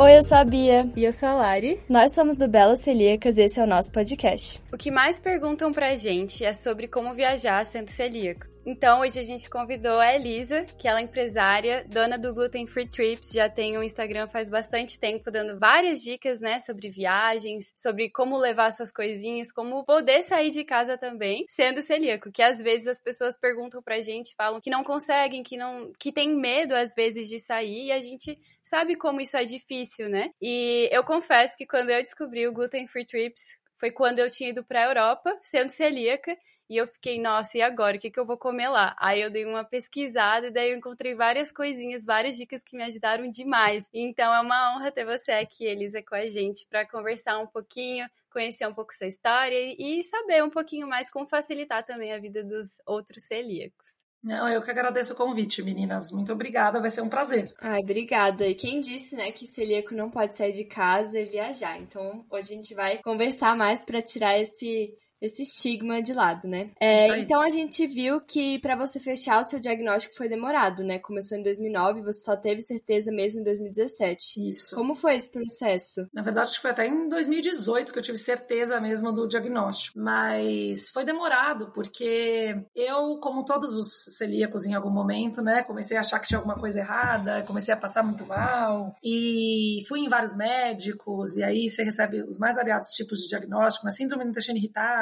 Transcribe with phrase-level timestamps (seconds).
[0.00, 0.88] Oi, eu sou a Bia.
[0.94, 1.80] E eu sou a Lari.
[1.88, 4.62] Nós somos do Bela Celíacas e esse é o nosso podcast.
[4.72, 8.46] O que mais perguntam pra gente é sobre como viajar sendo celíaco.
[8.70, 12.86] Então, hoje a gente convidou a Elisa, que ela é empresária, dona do Gluten Free
[12.86, 18.10] Trips, já tem um Instagram faz bastante tempo, dando várias dicas, né, sobre viagens, sobre
[18.10, 22.88] como levar suas coisinhas, como poder sair de casa também sendo celíaco, que às vezes
[22.88, 26.94] as pessoas perguntam pra gente, falam que não conseguem, que não, que tem medo às
[26.94, 30.28] vezes de sair e a gente sabe como isso é difícil, né?
[30.42, 34.50] E eu confesso que quando eu descobri o Gluten Free Trips, foi quando eu tinha
[34.50, 36.36] ido pra Europa, sendo celíaca,
[36.68, 37.96] e eu fiquei, nossa, e agora?
[37.96, 38.94] O que, que eu vou comer lá?
[38.98, 42.84] Aí eu dei uma pesquisada e daí eu encontrei várias coisinhas, várias dicas que me
[42.84, 43.88] ajudaram demais.
[43.92, 48.06] Então é uma honra ter você aqui, Elisa, com a gente para conversar um pouquinho,
[48.30, 52.44] conhecer um pouco sua história e saber um pouquinho mais como facilitar também a vida
[52.44, 53.96] dos outros celíacos.
[54.22, 56.10] Não, eu que agradeço o convite, meninas.
[56.10, 57.54] Muito obrigada, vai ser um prazer.
[57.60, 58.46] Ai, obrigada.
[58.46, 61.78] E quem disse, né, que celíaco não pode sair de casa e viajar?
[61.78, 66.70] Então, hoje a gente vai conversar mais para tirar esse esse estigma de lado, né?
[66.80, 70.98] É, então a gente viu que para você fechar o seu diagnóstico foi demorado, né?
[70.98, 74.46] Começou em 2009, você só teve certeza mesmo em 2017.
[74.46, 74.74] Isso.
[74.74, 76.06] Como foi esse processo?
[76.12, 81.04] Na verdade, foi até em 2018 que eu tive certeza mesmo do diagnóstico, mas foi
[81.04, 86.28] demorado porque eu, como todos os celíacos em algum momento, né, comecei a achar que
[86.28, 91.42] tinha alguma coisa errada, comecei a passar muito mal e fui em vários médicos e
[91.42, 94.58] aí você recebe os mais variados tipos de diagnóstico, na síndrome do intestino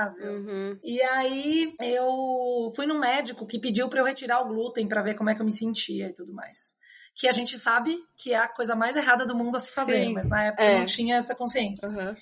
[0.08, 0.78] irritável Uhum.
[0.82, 5.14] E aí eu fui no médico que pediu para eu retirar o glúten para ver
[5.14, 6.76] como é que eu me sentia e tudo mais.
[7.14, 10.04] Que a gente sabe que é a coisa mais errada do mundo a se fazer,
[10.04, 10.12] Sim.
[10.12, 10.74] mas na época É.
[10.74, 11.88] eu não tinha essa consciência.
[11.88, 12.14] Uhum.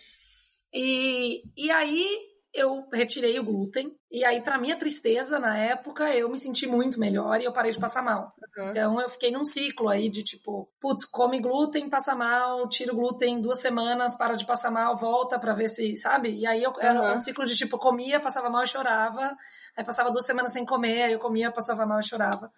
[0.73, 2.07] E, e aí
[2.55, 3.97] eu retirei o glúten.
[4.11, 7.73] E aí, para minha tristeza, na época, eu me senti muito melhor e eu parei
[7.73, 8.33] de passar mal.
[8.57, 8.71] Uhum.
[8.71, 12.97] Então eu fiquei num ciclo aí de tipo, putz, come glúten, passa mal, tira o
[12.97, 16.31] glúten duas semanas, para de passar mal, volta pra ver se, sabe?
[16.39, 17.15] E aí eu, era Uhum.
[17.15, 19.37] um ciclo de tipo, comia, passava mal e chorava.
[19.77, 22.51] Aí passava duas semanas sem comer, aí eu comia, passava mal e chorava.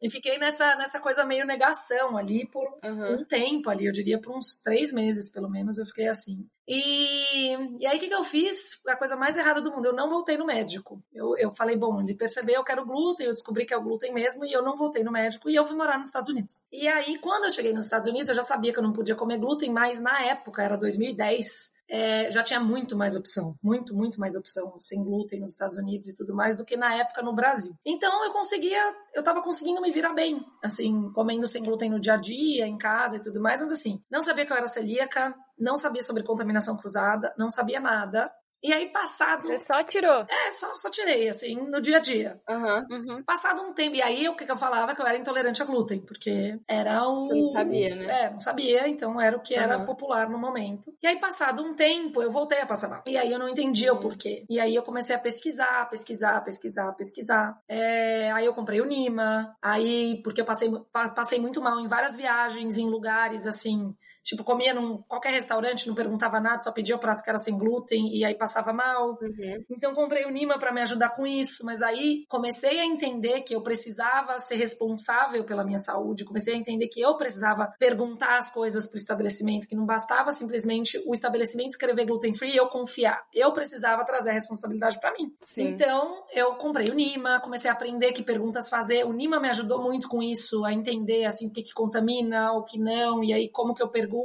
[0.00, 3.20] E fiquei nessa, nessa coisa meio negação ali por Uhum.
[3.20, 6.46] um tempo ali, eu diria por uns três meses, pelo menos, eu fiquei assim.
[6.68, 8.80] E, e aí, o que, que eu fiz?
[8.86, 11.02] A coisa mais errada do mundo, eu não voltei no médico.
[11.14, 14.12] Eu, eu falei, bom, ele percebeu, eu quero glúten, eu descobri que é o glúten
[14.12, 16.64] mesmo, e eu não voltei no médico, e eu fui morar nos Estados Unidos.
[16.72, 19.14] E aí, quando eu cheguei nos Estados Unidos, eu já sabia que eu não podia
[19.14, 24.18] comer glúten, mas na época, era 2010, é, já tinha muito mais opção, muito, muito
[24.18, 27.34] mais opção sem glúten nos Estados Unidos e tudo mais do que na época no
[27.34, 27.74] Brasil.
[27.84, 32.14] Então eu conseguia, eu tava conseguindo me virar bem, assim, comendo sem glúten no dia
[32.14, 35.34] a dia, em casa e tudo mais, mas assim, não sabia que eu era celíaca,
[35.58, 38.30] não sabia sobre contaminação cruzada, não sabia nada.
[38.62, 39.42] E aí, passado.
[39.42, 40.24] Você só tirou.
[40.28, 42.40] É, só, só tirei, assim, no dia a dia.
[42.48, 42.86] Uhum.
[43.16, 43.22] Uhum.
[43.22, 44.94] Passado um tempo, e aí o que, que eu falava?
[44.94, 47.22] Que eu era intolerante a glúten, porque era o.
[47.22, 48.22] Você não sabia, né?
[48.22, 49.84] É, não sabia, então era o que era Uhum.
[49.84, 50.90] popular no momento.
[51.02, 53.02] E aí, passado um tempo, eu voltei a passar mal.
[53.06, 53.98] E aí eu não entendia Uhum.
[53.98, 54.46] o porquê.
[54.48, 57.58] E aí eu comecei a pesquisar, pesquisar, pesquisar, pesquisar.
[57.68, 60.70] É, aí eu comprei o Nima, aí, porque eu passei,
[61.14, 63.94] passei muito mal em várias viagens, em lugares assim.
[64.26, 67.56] Tipo, comia num qualquer restaurante, não perguntava nada, só pedia o prato que era sem
[67.56, 69.10] glúten e aí passava mal.
[69.22, 69.64] Uhum.
[69.70, 73.54] Então comprei o Nima para me ajudar com isso, mas aí comecei a entender que
[73.54, 78.50] eu precisava ser responsável pela minha saúde, comecei a entender que eu precisava perguntar as
[78.50, 83.24] coisas pro estabelecimento, que não bastava simplesmente o estabelecimento escrever gluten free e eu confiar.
[83.32, 85.32] Eu precisava trazer a responsabilidade para mim.
[85.38, 85.68] Sim.
[85.68, 89.04] Então, eu comprei o Nima, comecei a aprender que perguntas fazer.
[89.04, 92.64] O Nima me ajudou muito com isso, a entender assim o que, que contamina, o
[92.64, 94.15] que não, e aí como que eu pergunto.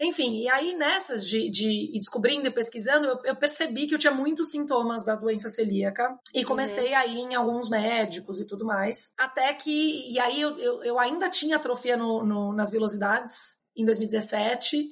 [0.00, 3.98] Enfim, e aí nessas de, de ir descobrindo e pesquisando, eu, eu percebi que eu
[3.98, 8.64] tinha muitos sintomas da doença celíaca e comecei a ir em alguns médicos e tudo
[8.64, 9.12] mais.
[9.18, 13.84] Até que, e aí eu, eu, eu ainda tinha atrofia no, no- nas velocidades em
[13.84, 14.90] 2017.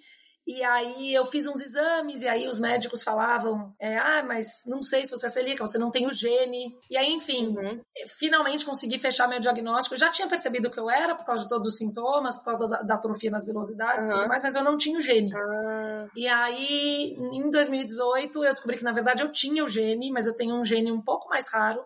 [0.48, 4.82] E aí eu fiz uns exames, e aí os médicos falavam: é, ah, mas não
[4.82, 6.74] sei se você é celíaca, você não tem o gene.
[6.90, 7.80] E aí, enfim, Uhum.
[8.18, 9.94] finalmente consegui fechar meu diagnóstico.
[9.94, 12.66] Eu já tinha percebido que eu era por causa de todos os sintomas, por causa
[12.66, 14.18] da, da atrofia nas velocidades e Aham.
[14.20, 15.30] tudo mais, mas eu não tinha o gene.
[15.36, 20.26] Ah, E aí, em 2018, eu descobri que na verdade eu tinha o gene, mas
[20.26, 21.84] eu tenho um gene um pouco mais raro,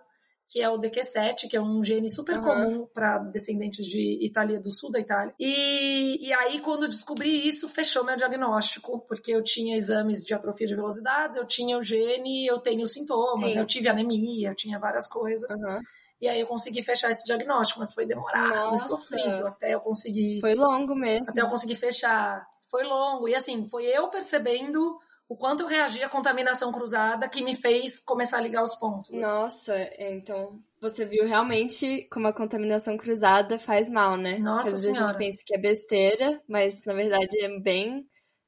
[0.49, 2.45] que é o DQ7, que é um gene super Aham.
[2.45, 5.35] comum para descendentes de Itália, do sul da Itália.
[5.41, 10.35] E, e aí, quando eu descobri isso, fechou meu diagnóstico, porque eu tinha exames de
[10.35, 13.59] atrofia de velocidades, eu tinha o gene, eu tenho sintomas, Sim.
[13.59, 15.51] eu tive anemia, eu tinha várias coisas.
[15.51, 15.81] aham.
[16.21, 18.91] E aí eu consegui fechar esse diagnóstico, mas foi demorado, Nossa.
[18.91, 21.25] sofrido até eu conseguir Foi longo mesmo.
[21.29, 22.47] até eu conseguir fechar.
[22.71, 23.27] Foi longo.
[23.29, 27.99] E assim, foi eu percebendo o quanto eu reagi à contaminação cruzada que me fez
[27.99, 29.09] começar a ligar os pontos.
[29.11, 34.39] Nossa, é, então você viu realmente como a contaminação cruzada faz mal, né?
[34.39, 35.05] Nossa Porque às vezes senhora.
[35.05, 38.07] a gente pensa que é besteira, mas na verdade é bem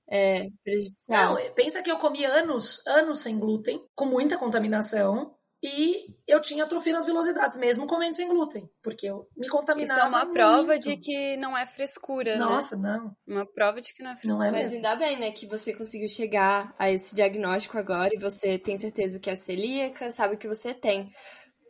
[0.09, 1.35] é, prejudicial.
[1.35, 5.35] Não, pensa que eu comi anos, anos sem glúten, com muita contaminação,
[5.67, 10.07] e eu tinha atrofia nas velocidades, mesmo comendo sem glúten, porque eu me contaminava Isso
[10.07, 10.83] é uma prova muito.
[10.83, 12.99] de que não é frescura, Nossa, né?
[12.99, 13.17] não.
[13.27, 14.37] Uma prova de que não é frescura.
[14.39, 14.75] Não é Mas mesmo.
[14.87, 19.19] ainda bem, né, que você conseguiu chegar a esse diagnóstico agora e você tem certeza
[19.19, 21.11] que é celíaca, sabe que você tem.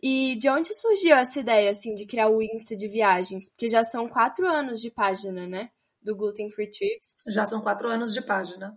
[0.03, 3.49] E de onde surgiu essa ideia, assim, de criar o Insta de viagens?
[3.49, 5.71] Porque já são quatro anos de página, né?
[6.03, 7.19] Do Gluten Free Trips.
[7.29, 8.77] Já são quatro anos de página.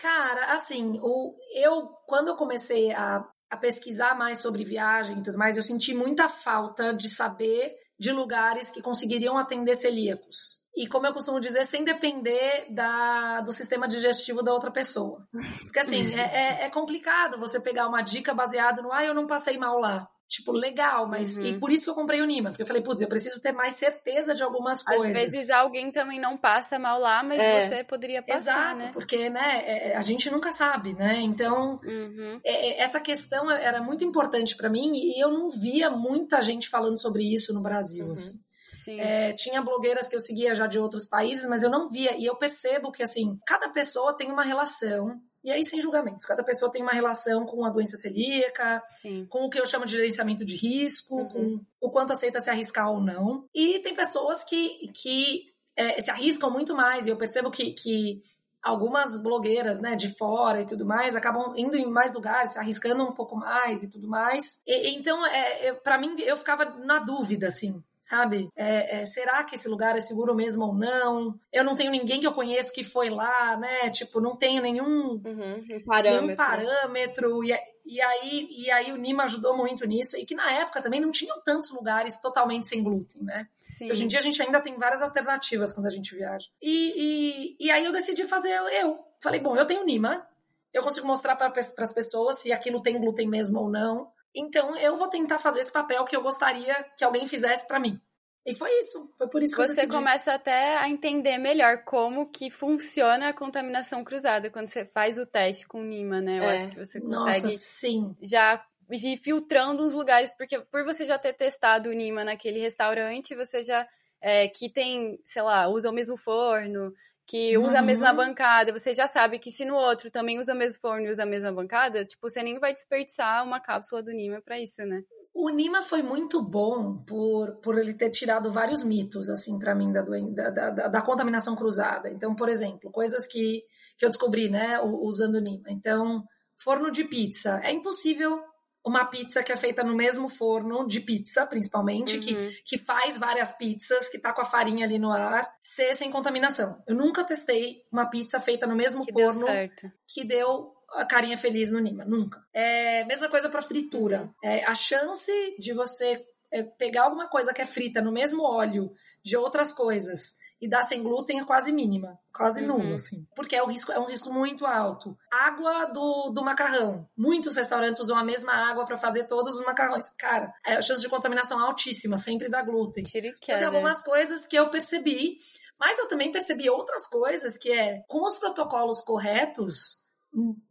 [0.00, 5.38] Cara, assim, o, eu, quando eu comecei a, a pesquisar mais sobre viagem e tudo
[5.38, 10.60] mais, eu senti muita falta de saber de lugares que conseguiriam atender celíacos.
[10.76, 15.26] E como eu costumo dizer, sem depender da, do sistema digestivo da outra pessoa.
[15.62, 19.26] Porque assim, é, é, é complicado você pegar uma dica baseada no ah, eu não
[19.26, 20.06] passei mal lá.
[20.28, 21.36] Tipo, legal, mas.
[21.36, 21.44] Uhum.
[21.44, 22.50] E por isso que eu comprei o Nima.
[22.50, 25.08] Porque eu falei, putz, eu preciso ter mais certeza de algumas coisas.
[25.08, 27.60] Às vezes alguém também não passa mal lá, mas É.
[27.60, 28.90] você poderia passar, Exato, né?
[28.92, 31.20] porque né, é, a gente nunca sabe, né?
[31.20, 32.40] Então, Uhum.
[32.44, 36.68] é, é, essa questão era muito importante para mim e eu não via muita gente
[36.68, 38.06] falando sobre isso no Brasil.
[38.06, 38.12] Uhum.
[38.12, 38.32] assim.
[38.72, 39.00] Sim.
[39.00, 42.16] É, tinha blogueiras que eu seguia já de outros países, mas eu não via.
[42.16, 45.20] E eu percebo que, assim, cada pessoa tem uma relação.
[45.46, 49.24] E aí, sem julgamentos, cada pessoa tem uma relação com a doença celíaca, Sim.
[49.30, 51.28] com o que eu chamo de gerenciamento de risco, Uhum.
[51.28, 53.44] com o quanto aceita se arriscar ou não.
[53.54, 55.44] E tem pessoas que, que
[55.76, 57.06] é, se arriscam muito mais.
[57.06, 58.20] E eu percebo que, que
[58.60, 63.04] algumas blogueiras, né, de fora e tudo mais, acabam indo em mais lugares, se arriscando
[63.04, 64.60] um pouco mais e tudo mais.
[64.66, 67.80] E- então, é, para mim, eu ficava na dúvida, assim.
[68.08, 68.48] Sabe?
[68.54, 71.34] É, é, será que esse lugar é seguro mesmo ou não?
[71.52, 73.90] Eu não tenho ninguém que eu conheço que foi lá, né?
[73.90, 76.36] Tipo, não tenho nenhum Uhum, um nenhum parâmetro.
[76.36, 77.42] parâmetro.
[77.42, 77.52] E,
[77.84, 80.16] e, aí, e aí o Nima ajudou muito nisso.
[80.16, 83.48] E que na época também não tinham tantos lugares totalmente sem glúten, né?
[83.64, 83.90] Sim.
[83.90, 86.46] Hoje em dia a gente ainda tem várias alternativas quando a gente viaja.
[86.62, 89.00] E, e, e aí eu decidi fazer eu.
[89.20, 90.24] Falei, bom, eu tenho Nima,
[90.72, 94.14] eu consigo mostrar para as pessoas se aquilo tem glúten mesmo ou não.
[94.36, 97.98] Então eu vou tentar fazer esse papel que eu gostaria que alguém fizesse para mim.
[98.44, 99.10] E foi isso.
[99.18, 103.32] Foi por isso que eu Você começa até a entender melhor como que funciona a
[103.34, 106.38] contaminação cruzada quando você faz o teste com Nima, né?
[106.38, 106.54] Eu É.
[106.54, 108.16] acho que você Nossa, consegue sim.
[108.22, 113.34] já ir filtrando os lugares, porque por você já ter testado o Nima naquele restaurante,
[113.34, 113.84] você já
[114.20, 116.92] é, que tem, sei lá, usa o mesmo forno,
[117.26, 117.86] que usa a Uhum.
[117.86, 121.10] mesma bancada, você já sabe que se no outro também usa o mesmo forno e
[121.10, 124.82] usa a mesma bancada, tipo, você nem vai desperdiçar uma cápsula do Nima pra isso,
[124.84, 125.02] né?
[125.34, 129.92] O Nima foi muito bom por, por ele ter tirado vários mitos, assim, para mim,
[129.92, 132.08] da, da, da, da- contaminação cruzada.
[132.08, 133.62] Então, por exemplo, coisas que,
[133.98, 135.68] que eu descobri, né, usando o Nima.
[135.70, 136.22] Então,
[136.62, 137.60] forno de pizza.
[137.62, 138.40] É impossível
[138.86, 142.50] uma pizza que é feita no mesmo forno de pizza, principalmente, que, Uhum.
[142.64, 146.80] que faz várias pizzas, que tá com a farinha ali no ar, ser sem contaminação.
[146.86, 149.90] Eu nunca testei uma pizza feita no mesmo Que deu forno certo.
[150.06, 152.40] que deu a carinha feliz no Nima, nunca.
[152.54, 154.30] É, mesma coisa para fritura.
[154.42, 158.92] É, a chance de você é, pegar alguma coisa que é frita no mesmo óleo
[159.20, 162.78] de outras coisas e dar sem glúten é quase mínima, quase Uhum.
[162.78, 163.26] nula, assim.
[163.36, 165.16] Porque é um risco, é um risco muito alto.
[165.30, 167.06] Água do, do macarrão.
[167.16, 170.08] Muitos restaurantes usam a mesma água para fazer todos os macarrões.
[170.18, 173.02] Cara, é, a chance de contaminação é altíssima, sempre dá glúten.
[173.06, 173.58] Então, Tiriquera.
[173.58, 175.38] tem algumas coisas que eu percebi,
[175.78, 179.98] mas eu também percebi outras coisas que é, com os protocolos corretos,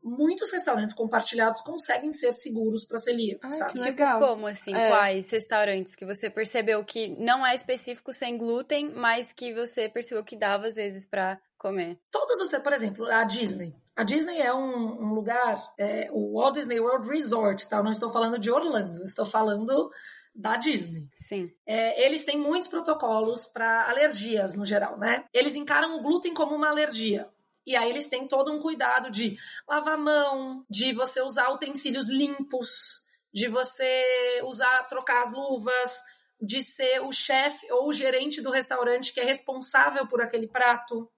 [0.03, 3.73] muitos restaurantes compartilhados conseguem ser seguros para celíacos, Ai, sabe?
[3.73, 4.19] que legal.
[4.19, 4.73] Como assim?
[4.73, 4.89] É.
[4.89, 10.23] Quais restaurantes que você percebeu que não é específico sem glúten, mas que você percebeu
[10.23, 11.99] que dava às vezes pra comer?
[12.11, 13.75] Todos os, por exemplo, a Disney.
[13.95, 17.77] A Disney é um, um lugar, é, o Walt Disney World Resort, tá?
[17.77, 19.89] Eu não estou falando de Orlando, estou falando
[20.35, 21.09] da Disney.
[21.15, 21.49] Sim.
[21.65, 25.23] É, eles têm muitos protocolos para alergias no geral, né?
[25.33, 27.29] Eles encaram o glúten como uma alergia.
[27.65, 32.09] E aí eles têm todo um cuidado de lavar a mão, de você usar utensílios
[32.09, 36.03] limpos, de você usar, trocar as luvas,
[36.39, 41.09] de ser o chefe ou o gerente do restaurante que é responsável por aquele prato.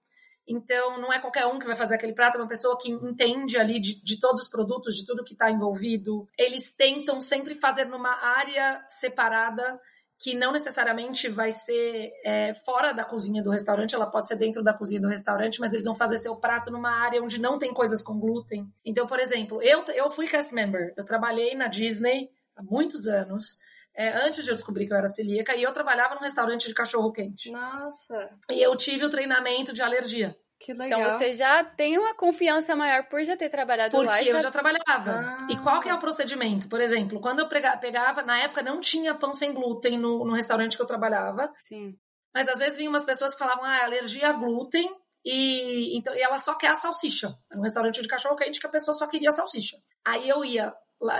[0.46, 3.58] Então, não é qualquer um que vai fazer aquele prato, é uma pessoa que entende
[3.58, 6.26] ali de, de todos os produtos, de tudo que está envolvido.
[6.38, 9.78] Eles tentam sempre fazer numa área separada,
[10.18, 14.64] que não necessariamente vai ser é, fora da cozinha do restaurante, ela pode ser dentro
[14.64, 17.72] da cozinha do restaurante, mas eles vão fazer seu prato numa área onde não tem
[17.72, 18.66] coisas com glúten.
[18.84, 23.58] Então, por exemplo, eu, eu fui cast member, eu trabalhei na Disney há muitos anos.
[23.94, 26.74] é, antes de eu descobrir que eu era celíaca, e eu trabalhava num restaurante de
[26.74, 27.50] cachorro quente.
[27.50, 28.30] Nossa.
[28.48, 30.36] E eu tive o treinamento de alergia.
[30.58, 31.00] Que legal.
[31.00, 34.16] Então você já tem uma confiança maior por já ter trabalhado Porque lá.
[34.16, 34.42] Porque eu sabe...
[34.42, 35.36] já trabalhava.
[35.38, 35.46] Ah.
[35.48, 36.68] E qual que é o procedimento?
[36.68, 40.76] Por exemplo, quando eu pegava, na época não tinha pão sem glúten no, no restaurante
[40.76, 41.52] que eu trabalhava.
[41.54, 41.96] Sim.
[42.34, 44.90] Mas às vezes vinham umas pessoas que falavam, ah, alergia a glúten.
[45.24, 47.34] E, então, e ela só quer a salsicha.
[47.50, 49.76] Era um restaurante de cachorro quente que a pessoa só queria a salsicha.
[50.04, 50.72] Aí eu ia,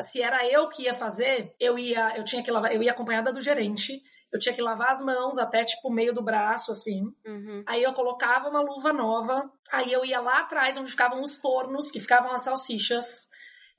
[0.02, 3.32] se era eu que ia fazer, eu ia, eu tinha que lavar, eu ia acompanhada
[3.32, 7.02] do gerente eu tinha que lavar as mãos até tipo o meio do braço, assim.
[7.26, 7.62] Uhum.
[7.66, 11.90] Aí eu colocava uma luva nova, aí eu ia lá atrás onde ficavam os fornos,
[11.90, 13.28] que ficavam as salsichas.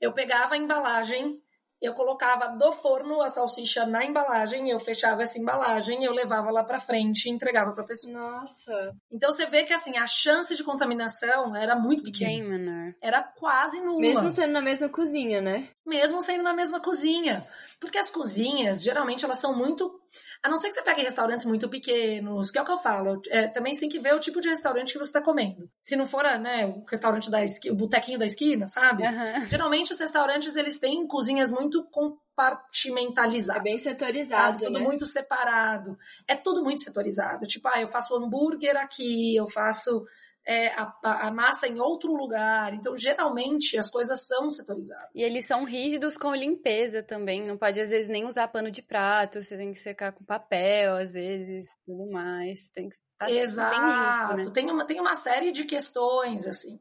[0.00, 1.40] Eu pegava a embalagem,
[1.80, 6.62] eu colocava do forno a salsicha na embalagem, eu fechava essa embalagem, eu levava lá
[6.62, 8.12] para frente e entregava para pessoa.
[8.12, 8.92] Nossa.
[9.10, 12.30] Então você vê que assim, a chance de contaminação era muito pequena.
[12.30, 12.94] Bem menor.
[13.00, 14.00] Era quase nula.
[14.00, 15.66] Mesmo sendo na mesma cozinha, né?
[15.90, 17.46] Mesmo sendo na mesma cozinha.
[17.80, 20.00] Porque as cozinhas, geralmente, elas são muito
[20.42, 23.20] a não ser que você pegue restaurantes muito pequenos, que é o que eu falo.
[23.28, 25.68] É, também você tem que ver o tipo de restaurante que você está comendo.
[25.82, 29.02] Se não for, né, o restaurante da esquina, o botequinho da esquina, sabe?
[29.06, 29.46] Uhum.
[29.48, 33.60] Geralmente os restaurantes, eles têm cozinhas muito compartimentalizadas.
[33.60, 34.64] É bem setorizado, sabe?
[34.64, 34.80] Tudo né?
[34.80, 35.98] muito separado.
[36.26, 37.46] É tudo muito setorizado.
[37.46, 40.02] Tipo, ah, eu faço hambúrguer aqui, eu faço
[40.46, 42.74] é, a, a, massa em outro lugar.
[42.74, 45.10] Então, geralmente, as coisas são setorizadas.
[45.14, 47.46] E eles são rígidos com limpeza também.
[47.46, 49.42] Não pode, às vezes, nem usar pano de prato.
[49.42, 52.70] Você tem que secar com papel, às vezes, tudo mais.
[52.70, 53.70] Tem que estar tá Exato.
[53.70, 54.54] bem limpo, né?
[54.54, 56.80] tem, uma, tem uma série de questões, assim.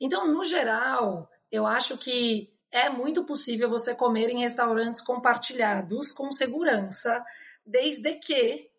[0.00, 6.30] Então, no geral, eu acho que é muito possível você comer em restaurantes compartilhados com
[6.30, 7.22] segurança,
[7.66, 8.70] desde que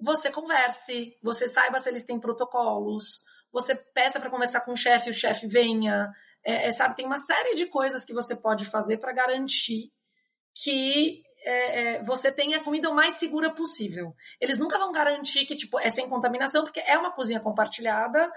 [0.00, 5.10] você converse, você saiba se eles têm protocolos, você peça para conversar com o chefe,
[5.10, 6.10] o chefe venha.
[6.44, 9.92] É, é, sabe, tem uma série de coisas que você pode fazer para garantir
[10.54, 14.14] que é, é, você tenha a comida o mais segura possível.
[14.40, 18.30] Eles nunca vão garantir que tipo, é sem contaminação, porque é uma cozinha compartilhada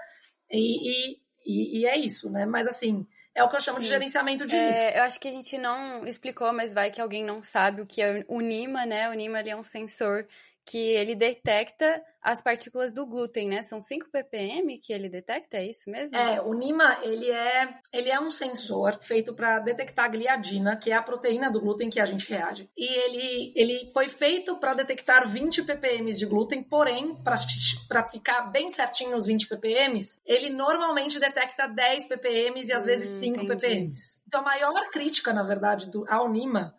[0.50, 2.46] e, e, e, e é isso, né?
[2.46, 3.82] Mas assim, é o que eu chamo Sim.
[3.82, 4.84] de gerenciamento de é, risco.
[4.98, 8.00] Eu acho que a gente não explicou, mas vai que alguém não sabe o que
[8.00, 9.10] é o NIMA, né?
[9.10, 10.26] O NIMA é um sensor
[10.66, 13.62] que ele detecta as partículas do glúten, né?
[13.62, 16.16] São 5 ppm que ele detecta, é isso mesmo?
[16.16, 20.90] É, o NIMA, ele é, ele é um sensor feito para detectar a gliadina, que
[20.90, 22.68] é a proteína do glúten que a gente reage.
[22.76, 28.68] E ele, ele foi feito para detectar 20 ppm de glúten, porém, para ficar bem
[28.70, 33.92] certinho nos 20 ppm, ele normalmente detecta 10 ppm e às hum, vezes 5 ppm.
[34.26, 36.74] Então, a maior crítica, na verdade, do, ao NIMA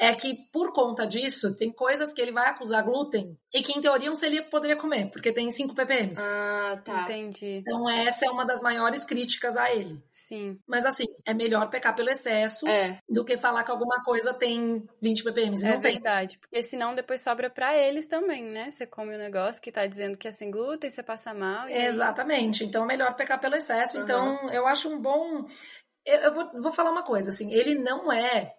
[0.00, 3.82] é que por conta disso, tem coisas que ele vai acusar glúten e que em
[3.82, 6.12] teoria um celíaco poderia comer, porque tem 5 ppm.
[6.18, 7.02] Ah, tá.
[7.02, 7.58] Entendi.
[7.58, 10.02] Então essa é uma das maiores críticas a ele.
[10.10, 10.58] Sim.
[10.66, 12.98] Mas assim, é melhor pecar pelo excesso é.
[13.06, 15.54] do que falar que alguma coisa tem 20 ppm.
[15.54, 18.70] E é não verdade, porque senão depois sobra para eles também, né?
[18.70, 21.68] Você come um negócio que tá dizendo que é sem glúten, você passa mal.
[21.68, 22.62] Exatamente.
[22.62, 22.68] Aí...
[22.70, 23.98] Então é melhor pecar pelo excesso.
[23.98, 24.04] Uhum.
[24.04, 25.44] Então eu acho um bom.
[26.06, 28.54] Eu, eu vou, vou falar uma coisa, assim, ele não é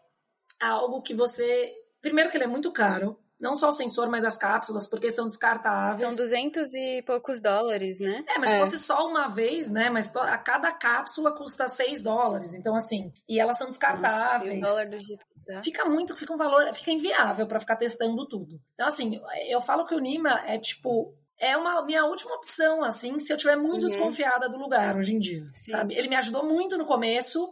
[0.68, 1.74] algo que você.
[2.02, 3.18] Primeiro, que ele é muito caro.
[3.40, 6.12] Não só o sensor, mas as cápsulas, porque são descartáveis.
[6.12, 8.24] São duzentos e poucos dólares, né?
[8.28, 8.54] É, mas é.
[8.54, 9.90] se fosse só uma vez, né?
[9.90, 12.54] Mas a cada cápsula custa 6 dólares.
[12.54, 14.60] Então, assim, e elas são descartáveis.
[14.60, 15.64] Nossa, o dólar do jeito que tá.
[15.64, 18.62] Fica muito, fica um valor, fica inviável para ficar testando tudo.
[18.76, 23.18] Então, assim, eu falo que o Nima é tipo é uma minha última opção, assim,
[23.20, 23.90] se eu tiver muito uhum.
[23.90, 25.72] desconfiada do lugar hoje em dia, Sim.
[25.72, 25.96] sabe?
[25.96, 27.52] Ele me ajudou muito no começo,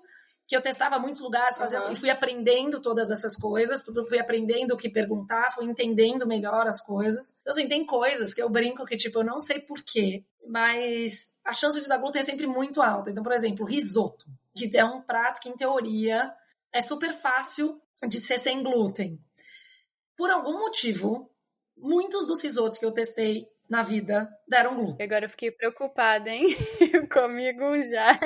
[0.50, 1.92] que eu testava muitos lugares, fazia, uhum.
[1.92, 6.66] e fui aprendendo todas essas coisas, tudo fui aprendendo o que perguntar, fui entendendo melhor
[6.66, 7.38] as coisas.
[7.40, 11.54] Então, assim, tem coisas que eu brinco que, tipo, eu não sei porquê, mas a
[11.54, 13.12] chance de dar glúten é sempre muito alta.
[13.12, 14.26] Então, por exemplo, risoto,
[14.56, 16.34] que é um prato que, em teoria,
[16.74, 19.24] é super fácil de ser sem glúten.
[20.18, 21.30] Por algum motivo,
[21.78, 25.06] muitos dos risotos que eu testei na vida deram glúten.
[25.06, 26.48] Agora eu fiquei preocupada, hein?
[27.14, 28.20] Comigo já.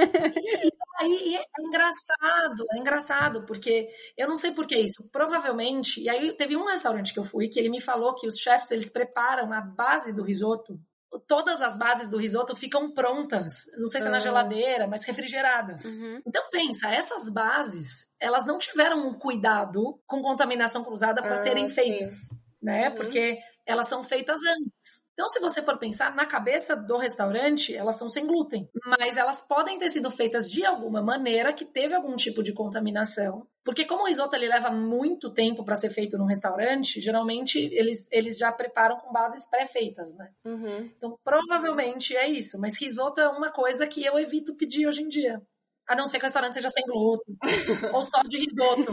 [1.00, 5.04] Aí é engraçado, é engraçado, porque eu não sei por que isso.
[5.12, 8.38] Provavelmente, e aí teve um restaurante que eu fui que ele me falou que os
[8.38, 10.80] chefs eles preparam a base do risoto.
[11.28, 14.20] Todas as bases do risoto ficam prontas, não sei se é na ah.
[14.20, 15.84] geladeira, mas refrigeradas.
[15.86, 16.22] Uhum.
[16.26, 21.70] Então pensa, essas bases, elas não tiveram um cuidado com contaminação cruzada para ah, serem
[21.70, 22.14] feitas,
[22.60, 22.90] né?
[22.90, 22.96] Uhum.
[22.96, 25.03] Porque elas são feitas antes.
[25.14, 29.42] Então, se você for pensar, na cabeça do restaurante, elas são sem glúten, mas elas
[29.42, 33.48] podem ter sido feitas de alguma maneira que teve algum tipo de contaminação.
[33.64, 38.08] Porque como o risoto ele leva muito tempo para ser feito num restaurante, geralmente eles,
[38.12, 40.32] eles já preparam com bases pré-feitas, né?
[40.46, 40.92] Uhum.
[40.98, 42.60] Então, provavelmente é isso.
[42.60, 45.40] Mas risoto é uma coisa que eu evito pedir hoje em dia.
[45.88, 47.38] A não ser que o restaurante seja sem glúten.
[47.94, 48.92] ou só de risoto.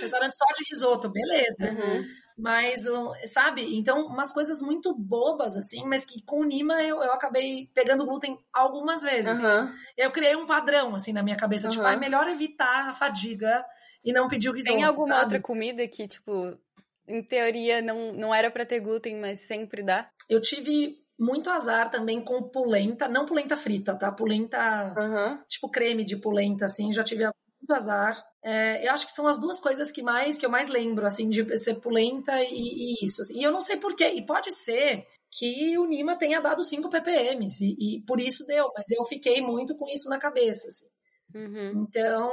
[0.00, 1.70] restaurante só de risoto, beleza.
[1.70, 2.04] Uhum.
[2.36, 2.84] Mas,
[3.26, 3.76] sabe?
[3.76, 8.04] Então, umas coisas muito bobas, assim, mas que com o Nima eu, eu acabei pegando
[8.04, 9.42] glúten algumas vezes.
[9.42, 9.72] Uhum.
[9.96, 11.68] Eu criei um padrão, assim, na minha cabeça.
[11.68, 11.72] Uhum.
[11.72, 13.64] Tipo, ah, é melhor evitar a fadiga
[14.04, 15.20] e não pedir o risoto, Tem alguma sabe?
[15.20, 16.58] outra comida que, tipo,
[17.06, 20.08] em teoria não, não era para ter glúten, mas sempre dá?
[20.28, 24.10] Eu tive muito azar também com polenta, não polenta frita, tá?
[24.10, 25.38] Polenta, uhum.
[25.48, 27.24] tipo creme de polenta, assim, já tive
[27.64, 28.22] muito azar.
[28.42, 31.28] É, eu acho que são as duas coisas que mais que eu mais lembro, assim,
[31.28, 33.22] de ser polenta e, e isso.
[33.22, 33.40] Assim.
[33.40, 37.44] E eu não sei porquê, e pode ser que o Nima tenha dado 5 ppm,
[37.60, 40.86] e, e, por isso deu, mas eu fiquei muito com isso na cabeça, assim.
[41.34, 41.86] Uhum.
[41.88, 42.30] Então,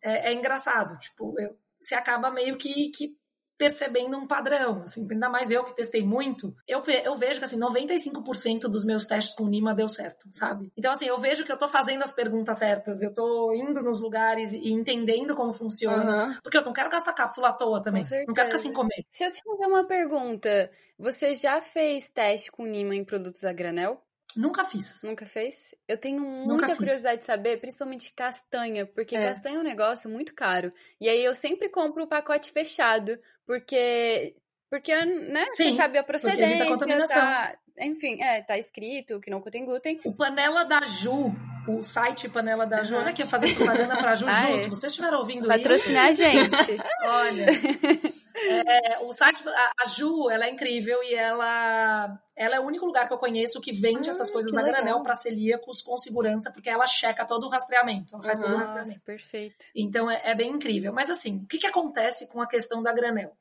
[0.00, 3.16] é, é, engraçado, tipo, eu, você acaba meio que, que
[3.58, 7.58] percebendo um padrão, assim, ainda mais eu que testei muito, eu, eu vejo que, assim,
[7.58, 10.70] 95% dos meus testes com Nima deu certo, sabe?
[10.76, 14.00] Então, assim, eu vejo que eu tô fazendo as perguntas certas, eu tô indo nos
[14.00, 16.34] lugares e entendendo como funciona, uhum.
[16.42, 19.04] porque eu não quero gastar cápsula à toa também, não quero ficar sem comer.
[19.10, 23.52] Se eu te fazer uma pergunta, você já fez teste com Nima em produtos a
[23.52, 24.05] granel?
[24.36, 25.02] Nunca fiz.
[25.02, 25.74] Nunca fez?
[25.88, 29.26] Eu tenho muita curiosidade de saber, principalmente castanha, porque é.
[29.28, 30.72] castanha é um negócio muito caro.
[31.00, 34.34] E aí eu sempre compro o pacote fechado, porque
[34.68, 39.64] porque, né, Sim, você sabe a procedência, tá, enfim, é, tá escrito que não contém
[39.64, 40.00] glúten.
[40.04, 41.32] O Panela da Ju,
[41.68, 44.26] o site Panela da Ju, olha aqui, fazer propaganda pra Ju.
[44.26, 44.56] ah, Ju, é.
[44.58, 46.22] se vocês estiverem ouvindo Patrocinar isso...
[46.22, 46.82] Patrocinar a gente.
[47.04, 47.46] olha,
[48.48, 53.06] é, o site, a, Ju, ela é incrível e ela, ela é o único lugar
[53.06, 56.68] que eu conheço que vende ah, essas coisas a granel para celíacos com segurança, porque
[56.68, 59.00] ela checa todo o rastreamento, ela faz todo o rastreamento.
[59.00, 59.66] Perfeito.
[59.74, 60.92] Então é, é, bem incrível.
[60.92, 63.36] Mas assim, o que, que acontece com a questão da granel?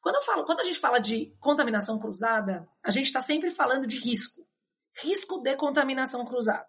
[0.00, 3.86] Quando, eu falo, quando a gente fala de contaminação cruzada, a gente está sempre falando
[3.86, 4.46] de risco.
[5.02, 6.66] Risco de contaminação cruzada.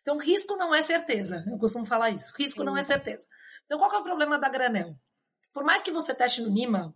[0.00, 1.44] Então, risco não é certeza.
[1.46, 2.32] Eu costumo falar isso.
[2.36, 2.64] Risco Sim.
[2.64, 3.26] não é certeza.
[3.66, 4.96] Então, qual é o problema da granel?
[5.52, 6.94] Por mais que você teste no NIMA,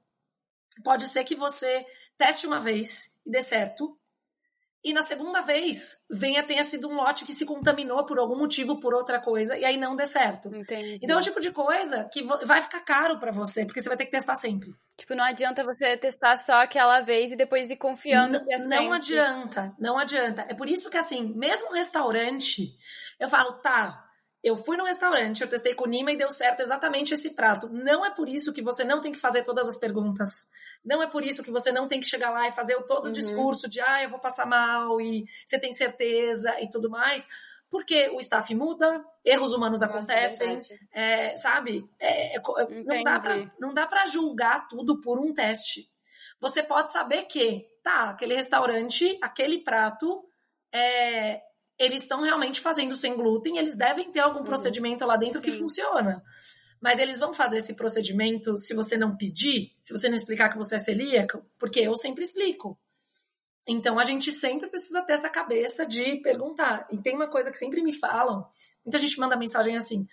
[0.83, 1.85] pode ser que você
[2.17, 3.99] teste uma vez e dê certo,
[4.85, 8.79] e na segunda vez venha tenha sido um lote que se contaminou por algum motivo,
[8.79, 10.55] por outra coisa, e aí não dê certo.
[10.55, 11.01] Entendi.
[11.03, 13.97] Então é o tipo de coisa que vai ficar caro para você, porque você vai
[13.97, 14.75] ter que testar sempre.
[14.99, 18.59] Tipo, não adianta você testar só aquela vez e depois ir confiando não, é.
[18.59, 20.45] Não adianta, não adianta.
[20.51, 22.77] É por isso que, assim, mesmo restaurante,
[23.19, 24.04] eu falo, tá,
[24.45, 27.67] eu fui no restaurante, eu testei com o Nima e deu certo exatamente esse prato.
[27.71, 30.51] Não é por isso que você não tem que fazer todas as perguntas.
[30.85, 33.07] Não é por isso que você não tem que chegar lá e fazer todo o
[33.07, 33.13] uhum.
[33.13, 37.27] discurso de, ah, eu vou passar mal e você tem certeza e tudo mais.
[37.71, 40.61] Porque o staff muda, erros humanos Nossa, acontecem,
[40.93, 41.89] é, sabe?
[41.99, 42.41] É, é,
[42.85, 45.89] não, dá pra, não dá pra julgar tudo por um teste.
[46.39, 50.23] Você pode saber que, tá, aquele restaurante, aquele prato,
[50.71, 51.41] é,
[51.79, 54.45] eles estão realmente fazendo sem glúten, eles devem ter algum uhum.
[54.45, 55.45] procedimento lá dentro Sim.
[55.45, 56.23] que funciona.
[56.81, 60.59] Mas eles vão fazer esse procedimento se você não pedir, se você não explicar que
[60.59, 62.79] você é celíaco, porque eu sempre explico.
[63.67, 66.87] Então a gente sempre precisa ter essa cabeça de perguntar.
[66.91, 68.47] E tem uma coisa que sempre me falam,
[68.85, 70.07] muita gente manda mensagem assim: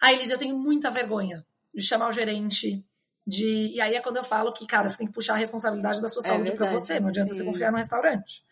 [0.00, 2.84] "Ah, Elis, eu tenho muita vergonha de chamar o gerente
[3.26, 6.00] de e aí é quando eu falo que, cara, você tem que puxar a responsabilidade
[6.00, 7.38] da sua é saúde para você, não adianta sim.
[7.38, 8.44] você confiar no restaurante.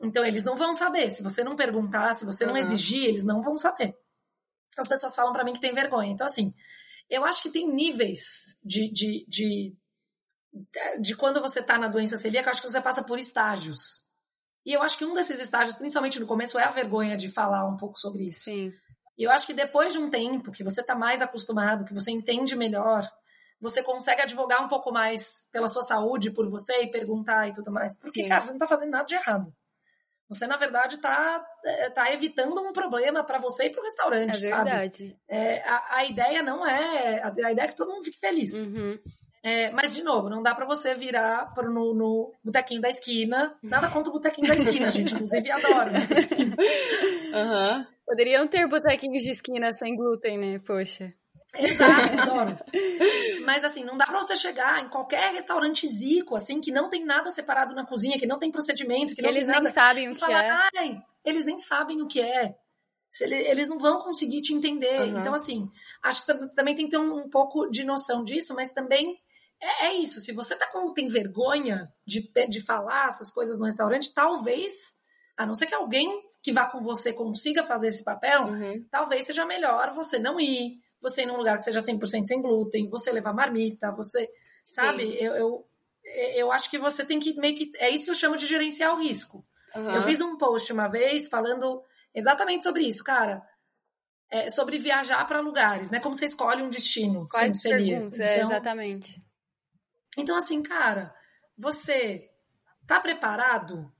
[0.00, 1.10] Então, eles não vão saber.
[1.10, 2.60] Se você não perguntar, se você não uhum.
[2.60, 3.96] exigir, eles não vão saber.
[4.76, 6.12] As pessoas falam para mim que tem vergonha.
[6.12, 6.54] Então, assim,
[7.10, 9.76] eu acho que tem níveis de, de, de,
[11.00, 14.06] de quando você tá na doença celíaca, eu acho que você passa por estágios.
[14.64, 17.66] E eu acho que um desses estágios, principalmente no começo, é a vergonha de falar
[17.66, 18.44] um pouco sobre isso.
[18.44, 18.72] Sim.
[19.16, 22.12] E eu acho que depois de um tempo que você tá mais acostumado, que você
[22.12, 23.02] entende melhor,
[23.60, 27.72] você consegue advogar um pouco mais pela sua saúde, por você e perguntar e tudo
[27.72, 27.96] mais.
[27.96, 28.28] Porque, Sim.
[28.28, 29.52] cara, você não tá fazendo nada de errado.
[30.28, 34.36] Você, na verdade, está é, tá evitando um problema para você e para o restaurante,
[34.36, 35.08] é verdade.
[35.08, 35.20] sabe?
[35.26, 37.22] É, a, a, ideia não é...
[37.22, 38.52] A, ideia é que todo mundo fique feliz.
[38.52, 38.98] Uhum.
[39.42, 43.56] É, mas, de novo, não dá para você virar pro, no, no botequinho da esquina.
[43.62, 45.14] Nada contra o botequinho da esquina, gente.
[45.14, 45.92] Inclusive, adoro.
[45.92, 46.44] Mas, assim...
[46.44, 47.86] uhum.
[48.04, 50.58] Poderiam ter botequinhos de esquina sem glúten, né?
[50.58, 51.14] Poxa.
[51.54, 52.58] Exato, adoro.
[53.44, 57.04] Mas assim, não dá pra você chegar em qualquer restaurante zico, assim, que não tem
[57.04, 60.20] nada separado na cozinha, que não tem procedimento, que, que eles nem sabem o que
[60.20, 61.00] falar, é.
[61.24, 62.54] Eles nem sabem o que é.
[63.22, 65.00] Eles não vão conseguir te entender.
[65.00, 65.20] Uhum.
[65.20, 65.68] Então, assim,
[66.02, 69.18] acho que também tem que ter um, um pouco de noção disso, mas também
[69.60, 70.20] é, é, isso.
[70.20, 74.72] Se você tá com, tem vergonha de, de falar essas coisas no restaurante, talvez,
[75.36, 78.86] a não ser que alguém que vá com você consiga fazer esse papel, uhum.
[78.90, 82.88] talvez seja melhor você não ir você ir num lugar que seja 100% sem glúten,
[82.88, 84.28] você levar marmita, você.
[84.62, 85.16] Sabe?
[85.22, 85.68] Eu, eu,
[86.36, 87.70] eu, acho que você tem que meio que.
[87.76, 89.44] É isso que eu chamo de gerenciar o risco.
[89.76, 89.94] Uhum.
[89.94, 91.82] Eu fiz um post uma vez falando
[92.14, 93.42] exatamente sobre isso, cara.
[94.30, 96.00] É, sobre viajar para lugares, né?
[96.00, 97.26] Como você escolhe um destino.
[97.30, 98.20] Quais perguntas?
[98.20, 99.22] É, então, exatamente.
[100.18, 101.14] Então, assim, cara,
[101.56, 102.28] você
[102.86, 103.90] tá preparado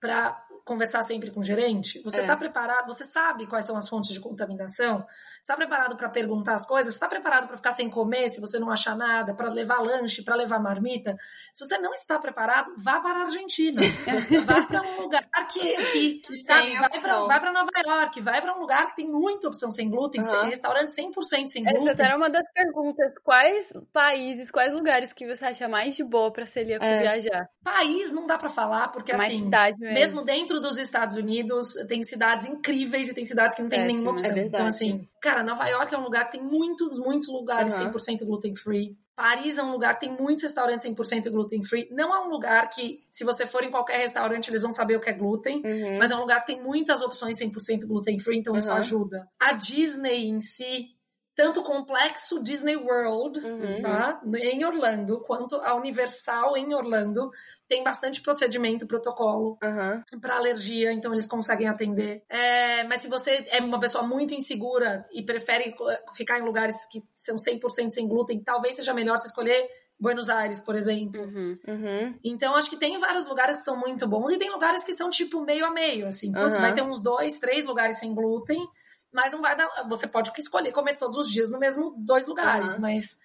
[0.00, 2.00] para conversar sempre com o gerente?
[2.02, 2.36] Você está é.
[2.36, 2.86] preparado?
[2.86, 5.06] Você sabe quais são as fontes de contaminação?
[5.42, 6.94] Está preparado para perguntar as coisas?
[6.94, 9.34] Está preparado para ficar sem comer se você não achar nada?
[9.34, 10.22] Para levar lanche?
[10.22, 11.16] Para levar marmita?
[11.52, 13.80] Se você não está preparado, vá para a Argentina.
[14.46, 16.78] vá para um lugar que, que, que sabe,
[17.26, 20.48] vai para Nova York, vai para um lugar que tem muita opção sem glúten, uhum.
[20.48, 21.88] restaurante 100% sem glúten.
[21.90, 23.12] Essa era uma das perguntas.
[23.24, 27.00] Quais países, quais lugares que você acha mais de boa para celíaco é.
[27.00, 27.48] viajar?
[27.64, 29.94] País não dá para falar, porque Mais assim, cidade mesmo.
[29.94, 34.12] mesmo dentro dos Estados Unidos, tem cidades incríveis e tem cidades que não tem nenhuma
[34.12, 34.36] opção.
[34.36, 37.90] É então, assim, cara, Nova York é um lugar que tem muitos, muitos lugares uhum.
[37.90, 38.96] 100% gluten free.
[39.16, 41.88] Paris é um lugar que tem muitos restaurantes 100% gluten free.
[41.90, 45.00] Não é um lugar que, se você for em qualquer restaurante, eles vão saber o
[45.00, 45.98] que é gluten, uhum.
[45.98, 48.58] mas é um lugar que tem muitas opções 100% gluten free, então uhum.
[48.58, 49.26] isso ajuda.
[49.40, 50.90] A Disney em si,
[51.34, 53.82] tanto o complexo Disney World, uhum.
[53.82, 54.20] tá?
[54.34, 57.30] Em Orlando, quanto a Universal em Orlando,
[57.72, 60.20] tem bastante procedimento, protocolo uhum.
[60.20, 62.22] para alergia, então eles conseguem atender.
[62.28, 65.74] É, mas se você é uma pessoa muito insegura e prefere
[66.14, 69.66] ficar em lugares que são 100% sem glúten, talvez seja melhor você escolher
[69.98, 71.22] Buenos Aires, por exemplo.
[71.22, 72.18] Uhum, uhum.
[72.22, 75.08] Então, acho que tem vários lugares que são muito bons e tem lugares que são
[75.08, 76.30] tipo meio a meio, assim.
[76.30, 76.62] Putz, uhum.
[76.62, 78.68] vai ter uns dois, três lugares sem glúten,
[79.10, 79.66] mas não vai dar.
[79.88, 83.18] Você pode escolher comer todos os dias no mesmo dois lugares, mas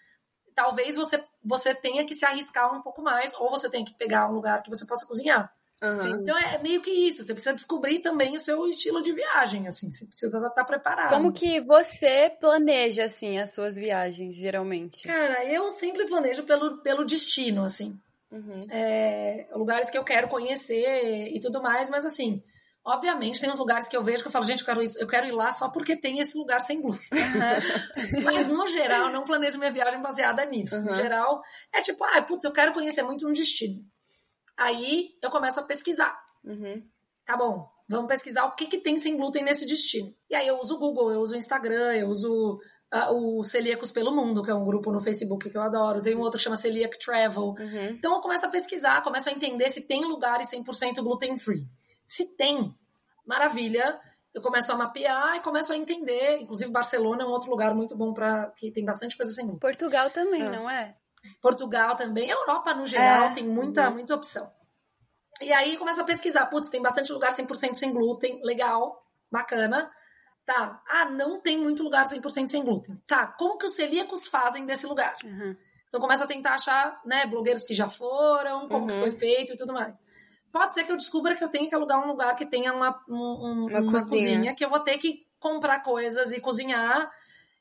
[0.55, 4.29] talvez você, você tenha que se arriscar um pouco mais, ou você tem que pegar
[4.29, 5.51] um lugar que você possa cozinhar.
[5.81, 6.21] Uhum.
[6.21, 7.23] Então é meio que isso.
[7.23, 9.91] Você precisa descobrir também o seu estilo de viagem, assim.
[9.91, 11.09] Você precisa estar tá preparado.
[11.09, 15.07] Como que você planeja, assim, as suas viagens, geralmente?
[15.07, 17.97] Cara, eu sempre planejo pelo, pelo destino, assim.
[18.31, 18.59] Uhum.
[18.69, 22.43] É, lugares que eu quero conhecer e tudo mais, mas assim,
[22.87, 25.27] Obviamente, tem uns lugares que eu vejo que eu falo, gente, eu quero, eu quero
[25.27, 27.05] ir lá só porque tem esse lugar sem glúten.
[27.11, 28.23] Uhum.
[28.23, 30.77] Mas, no geral, não planejo minha viagem baseada nisso.
[30.77, 30.85] Uhum.
[30.85, 31.41] No geral,
[31.75, 33.83] é tipo, ah, putz, eu quero conhecer muito um destino.
[34.55, 36.17] Aí, eu começo a pesquisar.
[36.45, 36.81] Uhum.
[37.25, 40.15] Tá bom, vamos pesquisar o que, que tem sem glúten nesse destino.
[40.29, 42.57] E aí, eu uso o Google, eu uso o Instagram, eu uso
[42.93, 46.01] uh, o Celíacos pelo Mundo, que é um grupo no Facebook que eu adoro.
[46.01, 47.47] Tem um outro que chama Celiac Travel.
[47.47, 47.85] Uhum.
[47.89, 51.67] Então, eu começo a pesquisar, começo a entender se tem lugares 100% gluten-free.
[52.07, 52.73] Se tem,
[53.25, 53.99] maravilha.
[54.33, 56.39] Eu começo a mapear e começo a entender.
[56.39, 59.59] Inclusive, Barcelona é um outro lugar muito bom para que tem bastante coisa sem glúten.
[59.59, 60.49] Portugal também, é.
[60.49, 60.95] não é?
[61.41, 62.31] Portugal também.
[62.31, 63.33] A Europa, no geral, é.
[63.33, 63.95] tem muita, uhum.
[63.95, 64.49] muita opção.
[65.41, 66.45] E aí começa a pesquisar.
[66.45, 68.39] Putz, tem bastante lugar 100% sem glúten.
[68.41, 69.91] Legal, bacana.
[70.45, 70.81] Tá.
[70.87, 72.95] Ah, não tem muito lugar 100% sem glúten.
[73.05, 73.27] Tá.
[73.27, 75.17] Como que os celíacos fazem desse lugar?
[75.25, 75.57] Uhum.
[75.87, 79.01] Então começa a tentar achar, né, blogueiros que já foram, como uhum.
[79.01, 79.99] foi feito e tudo mais
[80.51, 82.99] pode ser que eu descubra que eu tenha que alugar um lugar que tenha uma,
[83.07, 84.35] um, uma, uma cozinha.
[84.35, 84.55] cozinha.
[84.55, 87.11] que eu vou ter que comprar coisas e cozinhar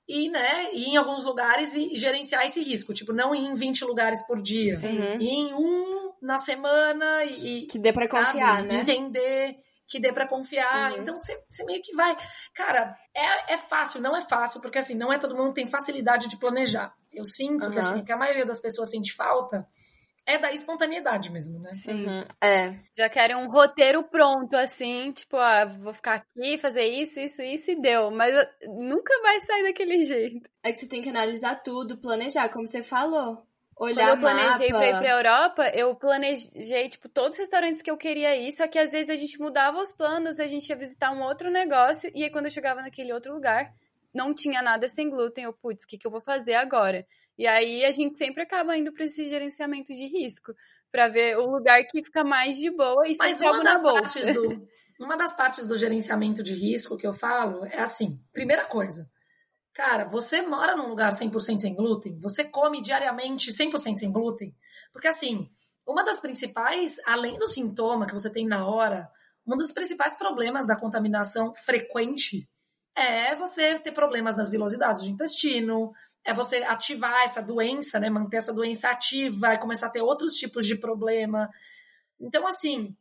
[0.09, 2.95] e, né, ir em alguns lugares e gerenciar esse risco.
[2.95, 4.77] Tipo, não ir em 20 lugares por dia.
[4.77, 5.19] Sim.
[5.19, 7.67] Ir em um na semana e.
[7.67, 8.81] Que dê pra confiar, sabe, né?
[8.81, 9.57] Entender
[9.89, 10.93] que dê para confiar.
[10.93, 11.03] Uhum.
[11.03, 12.17] Então você, você, meio que vai.
[12.55, 15.67] Cara, é, é fácil, não é fácil, porque assim, não é todo mundo que tem
[15.67, 16.95] facilidade de planejar.
[17.13, 17.71] Eu sinto uhum.
[17.71, 19.67] que, assim, que a maioria das pessoas sente falta
[20.27, 21.73] é da espontaneidade mesmo, né?
[21.73, 22.05] Sim.
[22.05, 22.25] Uhum.
[22.43, 22.75] É.
[22.95, 27.71] Já querem um roteiro pronto, assim, tipo, ah, vou ficar aqui, fazer isso, isso, isso
[27.71, 28.11] e deu.
[28.11, 28.35] Mas
[28.67, 30.51] nunca vai sair daquele jeito.
[30.65, 33.47] É que você tem que analisar tudo, planejar, como você falou.
[33.79, 34.79] Olhar Quando eu planejei mapa.
[34.79, 38.67] pra ir pra Europa, eu planejei, tipo, todos os restaurantes que eu queria ir, só
[38.67, 42.11] que às vezes a gente mudava os planos, a gente ia visitar um outro negócio,
[42.15, 43.71] e aí quando eu chegava naquele outro lugar,
[44.15, 45.45] não tinha nada sem glúten.
[45.45, 47.07] Eu, putz, o que, que eu vou fazer agora?
[47.39, 50.55] E aí a gente sempre acaba indo para esse gerenciamento de risco,
[50.91, 54.35] para ver o lugar que fica mais de boa e Mas uma das na partes
[54.35, 54.67] do
[54.99, 59.09] uma das partes do gerenciamento de risco que eu falo é assim: primeira coisa,
[59.75, 64.55] cara, você mora num lugar 100% sem glúten, você come diariamente 100% sem glúten,
[64.93, 65.51] porque assim,
[65.87, 69.09] uma das principais, além do sintoma que você tem na hora,
[69.47, 72.49] um dos principais problemas da contaminação frequente
[72.97, 75.93] é você ter problemas nas vilosidades do intestino,
[76.27, 78.11] é você ativar essa doença, né?
[78.11, 81.49] Manter essa doença ativa e começar a ter outros tipos de problema.
[82.21, 82.97] Então, assim,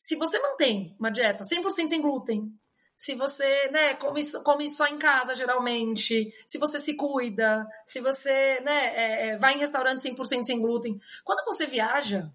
[0.00, 2.52] se você mantém uma dieta 100% sem glúten,
[2.94, 8.60] se você, né, come, come só em casa, geralmente, se você se cuida, se você,
[8.60, 12.30] né, é, é vai em restaurante 100% sem glúten, quando você viaja,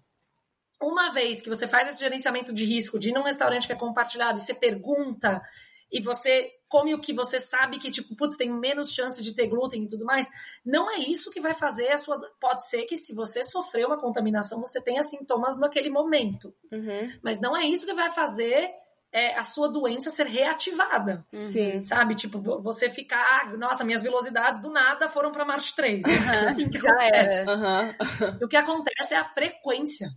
[0.80, 3.76] uma vez que você faz esse gerenciamento de risco de ir num restaurante que é
[3.76, 5.42] compartilhado e você pergunta
[5.92, 9.46] e você come o que você sabe que, tipo, putz, tem menos chance de ter
[9.46, 10.26] glúten e tudo mais,
[10.64, 12.20] não é isso que vai fazer a sua.
[12.40, 16.52] Pode ser que se você sofreu uma contaminação, você tenha sintomas naquele momento.
[16.72, 17.12] Uhum.
[17.22, 18.72] Mas não é isso que vai fazer
[19.12, 21.24] é, a sua doença ser reativada.
[21.30, 21.84] Sim.
[21.84, 22.16] Sabe?
[22.16, 26.04] Tipo, você ficar, nossa, minhas velocidades do nada foram para March 3.
[26.04, 27.50] Uhum, assim que já acontece.
[27.50, 27.54] era.
[27.54, 28.38] Uhum.
[28.42, 30.08] O que acontece é a frequência.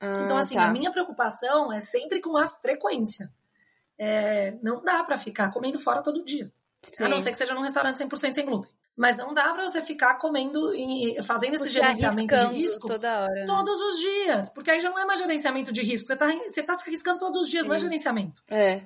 [0.00, 0.64] Ah, Então, assim, tá.
[0.64, 3.30] a minha preocupação é sempre com a frequência.
[3.98, 6.52] É, não dá pra ficar comendo fora todo dia.
[6.82, 7.04] Sim.
[7.04, 8.70] A não ser que seja num restaurante 100% sem glúten.
[8.96, 13.22] Mas não dá pra você ficar comendo, e fazendo esse Você gerenciamento de risco toda
[13.22, 13.44] hora.
[13.44, 14.50] todos os dias.
[14.50, 16.06] Porque aí já não é mais gerenciamento de risco.
[16.06, 17.86] Você tá, você tá se arriscando todos os dias, não é Sim.
[17.86, 18.40] gerenciamento.
[18.48, 18.82] É.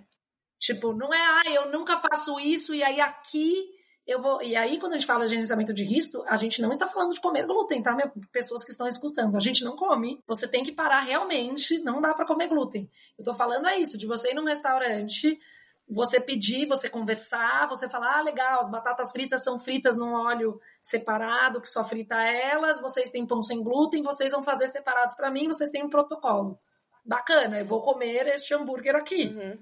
[0.59, 3.68] Tipo, não é, ah, eu nunca faço isso e aí aqui
[4.09, 4.42] eu vou.
[4.42, 7.12] E aí, quando a gente fala de gerenciamento de risco, a gente não está falando
[7.12, 7.94] de comer glúten, tá?
[8.33, 9.37] Pessoas que estão escutando.
[9.37, 10.25] A gente não come.
[10.27, 12.90] Você tem que parar realmente, não dá pra comer glúten.
[13.18, 15.38] Eu tô falando é isso, de você ir num restaurante,
[15.87, 20.59] você pedir, você conversar, você falar, ah, legal, as batatas fritas são fritas num óleo
[20.81, 25.31] separado, que só frita elas, vocês têm pão sem glúten, vocês vão fazer separados pra
[25.31, 26.59] mim, vocês têm um protocolo.
[27.05, 29.27] Bacana, eu vou comer este hambúrguer aqui.
[29.27, 29.59] Uhum.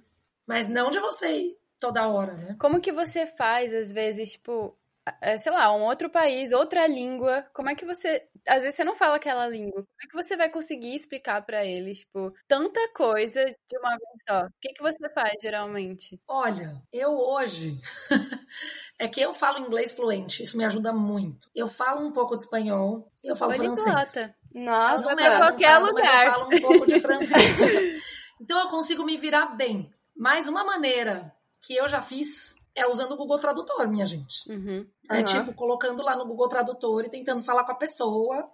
[0.46, 2.56] Mas não de você ir toda hora, né?
[2.58, 4.76] Como que você faz, às vezes, tipo,
[5.20, 7.46] é, sei lá, um outro país, outra língua?
[7.52, 8.26] Como é que você.
[8.48, 9.72] Às vezes você não fala aquela língua.
[9.82, 14.22] Como é que você vai conseguir explicar pra eles, tipo, tanta coisa de uma vez
[14.28, 14.46] só?
[14.46, 16.20] O que, que você faz, geralmente?
[16.26, 17.78] Olha, eu hoje.
[18.98, 21.48] é que eu falo inglês fluente, isso me ajuda muito.
[21.54, 23.84] Eu falo um pouco de espanhol, eu falo francês.
[23.84, 24.34] Poliglota.
[24.54, 25.38] Nossa, Não é cara.
[25.50, 26.26] qualquer Mas lugar.
[26.26, 28.02] eu falo um pouco de francês.
[28.40, 29.92] então eu consigo me virar bem.
[30.16, 31.30] Mas uma maneira
[31.66, 34.50] que eu já fiz é usando o Google Tradutor, minha gente.
[34.50, 34.86] Uhum.
[35.10, 35.24] É Aham.
[35.24, 38.50] tipo, colocando lá no Google Tradutor e tentando falar com a pessoa.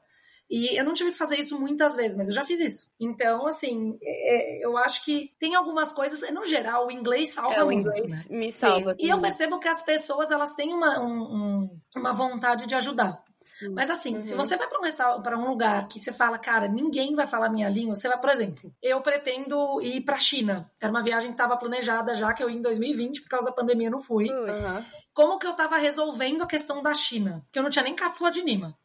[0.51, 2.88] E eu não tive que fazer isso muitas vezes, mas eu já fiz isso.
[3.01, 7.62] Então, assim, é- eu acho que tem algumas coisas, no geral, o inglês salva É,
[7.62, 8.22] o muito, inglês né?
[8.31, 8.94] me salva.
[8.98, 13.25] E eu percebo que as pessoas, elas têm uma, um- um- uma vontade de ajudar.
[13.44, 13.70] Sim.
[13.74, 14.38] Mas assim, se Uhum.
[14.42, 17.48] você vai para um restaurante, para um lugar que você fala, cara, ninguém vai falar
[17.48, 20.70] minha língua, você vai, por exemplo, eu pretendo ir para China.
[20.81, 23.52] Era uma viagem que estava planejada já que eu ia em 2020, por causa da
[23.52, 24.31] pandemia não fui.
[24.31, 24.50] Ui.
[24.50, 24.85] Aham.
[25.14, 27.44] Como que eu tava resolvendo a questão da China?
[27.52, 28.76] Que eu não tinha nem cápsula de Nima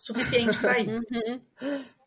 [0.00, 0.88] suficiente para ir.
[0.88, 1.40] Uhum.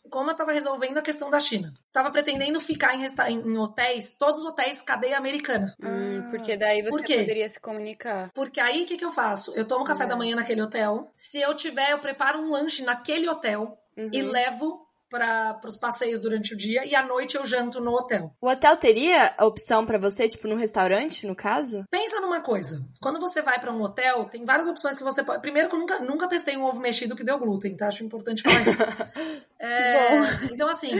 [0.09, 1.73] Como eu tava resolvendo a questão da China?
[1.91, 5.73] Tava pretendendo ficar em, resta- em- em hotéis, todos os hotéis cadeia americana.
[5.83, 8.29] Hum, porque daí você Por poderia se comunicar.
[8.33, 9.53] Porque aí o que, que eu faço?
[9.55, 10.07] Eu tomo café É.
[10.07, 11.11] da manhã naquele hotel.
[11.15, 14.09] Se eu tiver, eu preparo um lanche naquele hotel Uhum.
[14.11, 14.82] e levo
[15.13, 18.33] para os passeios durante o dia e à noite eu janto no hotel.
[18.41, 21.85] O hotel teria a opção pra você, tipo, no restaurante, no caso?
[21.91, 22.83] Pensa numa coisa.
[22.99, 25.41] Quando você vai para um hotel, tem várias opções que você pode.
[25.41, 27.87] Primeiro que eu nunca, nunca testei um ovo mexido que deu glúten, tá?
[27.87, 29.43] Acho importante falar isso.
[29.65, 30.19] É,
[30.51, 30.91] então, assim,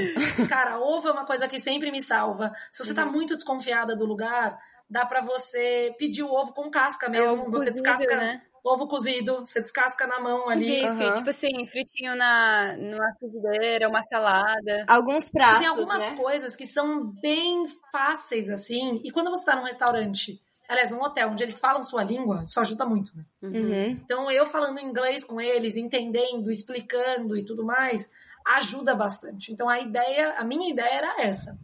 [0.47, 2.53] cara, ovo é uma coisa que sempre me salva.
[2.71, 4.57] Se você tá muito desconfiada do lugar,
[4.89, 7.41] dá pra você pedir o ovo com casca mesmo.
[7.41, 8.41] ovo você cozido, descasca, né?
[8.63, 10.65] Ovo cozido, você descasca na mão ali.
[10.67, 11.13] Bife, Aham.
[11.15, 14.85] tipo assim, fritinho na, numa frigideira, uma salada.
[14.87, 16.15] Alguns tem pratos, algumas né?
[16.15, 19.01] coisas que são bem fáceis, assim.
[19.03, 22.57] E quando você tá num restaurante, aliás, num hotel, onde eles falam sua língua, isso
[22.57, 23.25] ajuda muito, né?
[23.41, 23.99] Uhum.
[24.05, 28.09] Então, eu falando inglês com eles, entendendo, explicando e tudo mais,
[28.47, 29.51] ajuda bastante.
[29.51, 31.59] Então, a ideia, a minha ideia era essa.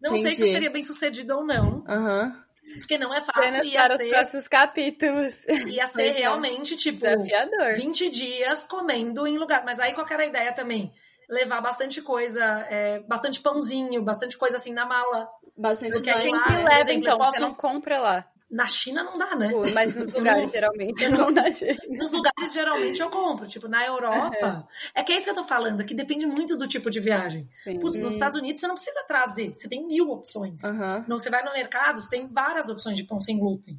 [0.00, 0.52] Não sei se Entendi.
[0.52, 2.44] seria bem sucedido ou não, Aham.
[2.78, 3.64] Porque não é fácil.
[3.64, 5.44] Ia para os ser, próximos capítulos.
[5.66, 6.18] ia ser Pois é.
[6.20, 7.74] realmente, tipo, Desafiador.
[7.74, 9.64] 20 dias comendo em lugar.
[9.64, 10.92] Mas aí qual era a ideia também?
[11.28, 15.28] Levar bastante coisa, é, bastante pãozinho, bastante coisa assim na mala.
[15.56, 17.12] Bastante Porque a gente leva, exemplo, então?
[17.12, 18.26] eu posso- Você não compra lá.
[18.50, 19.52] Na China não dá, né?
[19.72, 21.86] Mas nos lugares, geralmente, não na gente.
[21.88, 23.46] Nos lugares, geralmente, eu compro.
[23.46, 24.66] Tipo, na Europa.
[24.92, 27.48] É que é isso que eu tô falando, que depende muito do tipo de viagem.
[27.62, 27.78] Sim.
[27.78, 30.64] Putz, nos Estados Unidos você não precisa trazer, você tem mil opções.
[31.06, 33.76] Não, você vai no mercado, você tem várias opções de pão sem glúten.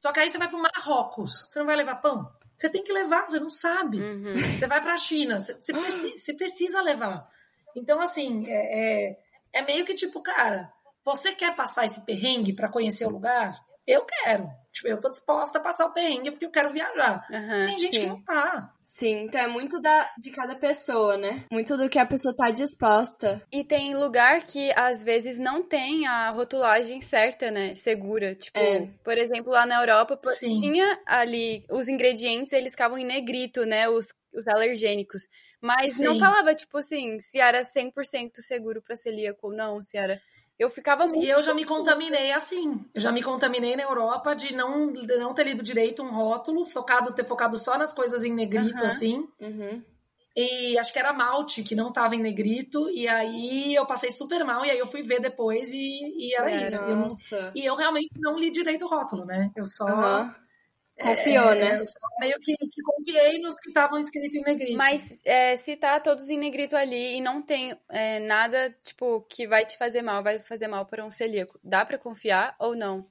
[0.00, 2.30] Só que aí você vai pro Marrocos, você não vai levar pão?
[2.56, 4.00] Você tem que levar, você não sabe.
[4.00, 4.34] Uhum.
[4.34, 7.28] Você vai pra China, você, você preci- você precisa levar.
[7.76, 9.18] Então, assim, é, é,
[9.52, 10.72] é meio que tipo, cara,
[11.04, 13.67] você quer passar esse perrengue pra conhecer o lugar?
[13.88, 14.50] Eu quero.
[14.70, 17.26] Tipo, eu tô disposta a passar o perrengue porque eu quero viajar.
[17.32, 17.66] Aham.
[17.66, 18.00] Tem gente sim.
[18.02, 18.74] que não tá.
[18.82, 21.46] Sim, então é muito da, de cada pessoa, né?
[21.50, 23.40] Muito do que a pessoa tá disposta.
[23.50, 27.74] E tem lugar que às vezes não tem a rotulagem certa, né?
[27.76, 28.34] Segura.
[28.34, 28.86] Tipo, É.
[29.02, 30.52] por exemplo, lá na Europa Sim.
[30.60, 33.88] tinha ali os ingredientes, eles ficavam em negrito, né?
[33.88, 35.22] Os, os alergênicos.
[35.62, 36.20] Mas não Sim.
[36.20, 40.20] falava, tipo assim, se era 100% seguro pra celíaco ou não, se era.
[40.58, 41.22] Eu ficava muito.
[41.24, 42.84] E eu já me contaminei assim.
[42.92, 46.64] Eu já me contaminei na Europa de não, de não ter lido direito um rótulo,
[46.64, 48.86] focado, ter focado só nas coisas em negrito, Aham.
[48.86, 49.28] assim.
[49.40, 49.82] Uhum.
[50.36, 52.88] E acho que era malte que não tava em negrito.
[52.90, 54.64] E aí eu passei super mal.
[54.64, 56.62] E aí eu fui ver depois e, e era Era.
[56.64, 56.76] isso.
[56.76, 57.52] Eu não- Nossa.
[57.54, 59.50] e eu realmente não li direito o rótulo, né?
[59.56, 59.86] Eu só.
[59.86, 60.34] Aham.
[61.00, 61.78] Confiou, é, né?
[61.78, 61.84] Eu
[62.20, 64.76] meio que, que, confiei nos que estavam escritos em negrito.
[64.76, 69.46] Mas é, se tá todos em negrito ali e não tem é, nada, tipo, que
[69.46, 73.06] vai te fazer mal, vai fazer mal para um celíaco, dá para confiar ou não?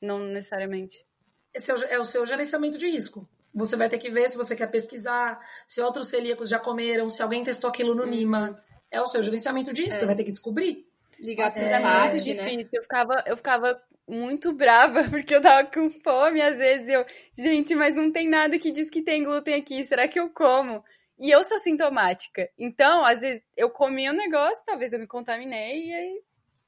[0.00, 1.06] Não necessariamente.
[1.54, 3.28] Esse é o, é o seu gerenciamento de risco.
[3.54, 7.22] Você vai ter que ver se você quer pesquisar, se outros celíacos já comeram, se
[7.22, 8.10] alguém testou aquilo no uhum.
[8.10, 8.56] Nima.
[8.90, 9.98] É o seu gerenciamento disso, é.
[10.00, 10.86] você vai ter que descobrir.
[11.18, 12.56] Ligar pro é, é muito difícil.
[12.56, 12.68] Né?
[12.72, 17.04] Eu ficava, eu ficava muito brava, porque eu tava com fome, às vezes eu,
[17.36, 20.82] gente, mas não tem nada que diz que tem glúten aqui, será que eu como?
[21.18, 22.48] E eu sou sintomática.
[22.58, 26.22] Então, às vezes, eu comi um negócio, talvez eu me contaminei, e aí,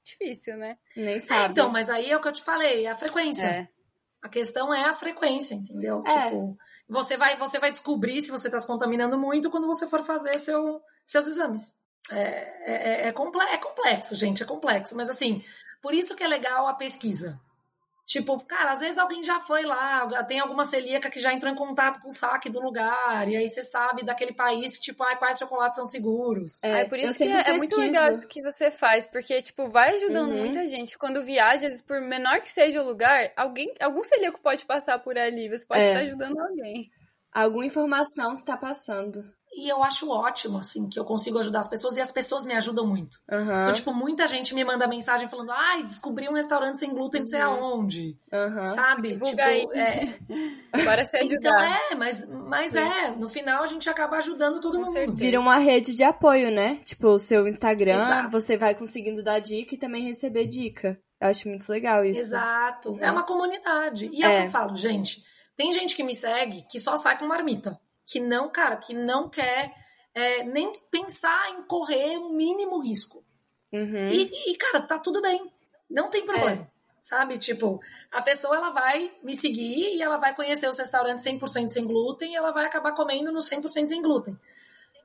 [0.04, 0.76] difícil, né?
[0.94, 1.48] Nem sabe.
[1.48, 3.46] É, então, mas aí é o que eu te falei, é a frequência.
[3.46, 3.68] É.
[4.22, 6.04] A questão é a frequência, entendeu?
[6.06, 6.24] É.
[6.26, 6.56] Tipo,
[6.88, 10.38] você vai, você vai descobrir se você está se contaminando muito quando você for fazer
[10.38, 11.76] seu, seus exames.
[12.10, 14.94] É, é, é, é complexo, gente, é complexo.
[14.94, 15.42] Mas assim,
[15.82, 17.38] por isso que é legal a pesquisa.
[18.04, 21.56] Tipo, cara, às vezes alguém já foi lá, tem alguma celíaca que já entrou em
[21.56, 25.38] contato com o saque do lugar, e aí você sabe daquele país, tipo, ah, quais
[25.38, 26.62] chocolates são seguros.
[26.64, 29.70] É, é por isso que é, é, muito legal o que você faz, porque, tipo,
[29.70, 30.38] vai ajudando uhum.
[30.38, 30.98] muita gente.
[30.98, 34.98] Quando viaja, às vezes, por menor que seja o lugar, alguém, algum celíaco pode passar
[34.98, 35.88] por ali, você pode é.
[35.88, 36.90] estar ajudando alguém.
[37.32, 39.22] Alguma informação está passando.
[39.54, 42.54] E eu acho ótimo, assim, que eu consigo ajudar as pessoas e as pessoas me
[42.54, 43.18] ajudam muito.
[43.30, 43.42] Uhum.
[43.42, 47.28] Então, tipo, muita gente me manda mensagem falando, ai, descobri um restaurante sem glúten não
[47.28, 47.52] sei uhum.
[47.52, 48.16] aonde.
[48.32, 48.68] Uhum.
[48.68, 49.08] Sabe?
[49.08, 49.78] Divulga tipo, aí.
[49.78, 50.18] É...
[50.84, 51.36] Bora se ajudar.
[51.36, 54.92] Então, é, mas, mas é, no final a gente acaba ajudando todo Com mundo.
[54.92, 55.20] Certeza.
[55.20, 56.76] Vira uma rede de apoio, né?
[56.84, 58.30] Tipo, o seu Instagram, Exato.
[58.30, 60.98] você vai conseguindo dar dica e também receber dica.
[61.20, 62.20] Eu acho muito legal isso.
[62.20, 62.96] Exato.
[63.00, 64.08] É uma comunidade.
[64.12, 65.22] E é, é o que eu falo, gente.
[65.56, 67.78] Tem gente que me segue que só sai com marmita.
[68.12, 69.72] Que não, cara, que não quer
[70.14, 73.24] é, nem pensar em correr um mínimo risco.
[73.72, 74.08] Uhum.
[74.10, 75.50] E, e, cara, tá tudo bem.
[75.88, 76.60] Não tem problema.
[76.60, 76.66] É.
[77.00, 77.38] Sabe?
[77.38, 81.86] Tipo, a pessoa ela vai me seguir e ela vai conhecer os restaurantes 100% sem
[81.86, 84.38] glúten e ela vai acabar comendo no 100% sem glúten.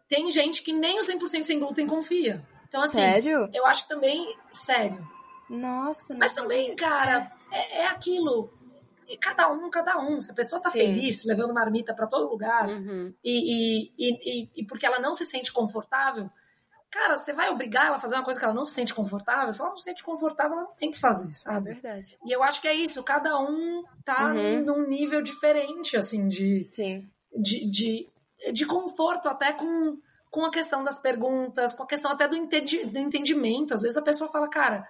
[0.09, 2.43] Tem gente que nem o 100% sem glúten confia.
[2.67, 3.49] Então, assim, sério?
[3.53, 4.99] eu acho também sério.
[5.49, 8.51] Nossa, Mas também, cara, é, é aquilo.
[9.07, 10.19] E cada um, cada um.
[10.19, 10.79] Se a pessoa tá Sim.
[10.79, 13.13] feliz, levando marmita para todo lugar, uhum.
[13.23, 16.29] e, e, e, e, porque ela não se sente confortável,
[16.91, 19.53] cara, você vai obrigar ela a fazer uma coisa que ela não se sente confortável?
[19.53, 21.73] Se ela não se sente confortável, ela não tem que fazer, sabe?
[21.73, 22.17] Verdade.
[22.25, 24.65] E eu acho que é isso, cada um tá uhum.
[24.65, 27.09] num nível diferente, assim, de, Sim.
[27.31, 28.09] de, de,
[28.51, 29.97] de conforto, até com,
[30.29, 33.73] com a questão das perguntas, com a questão até do, entendi, do entendimento.
[33.73, 34.85] Às vezes a pessoa fala, cara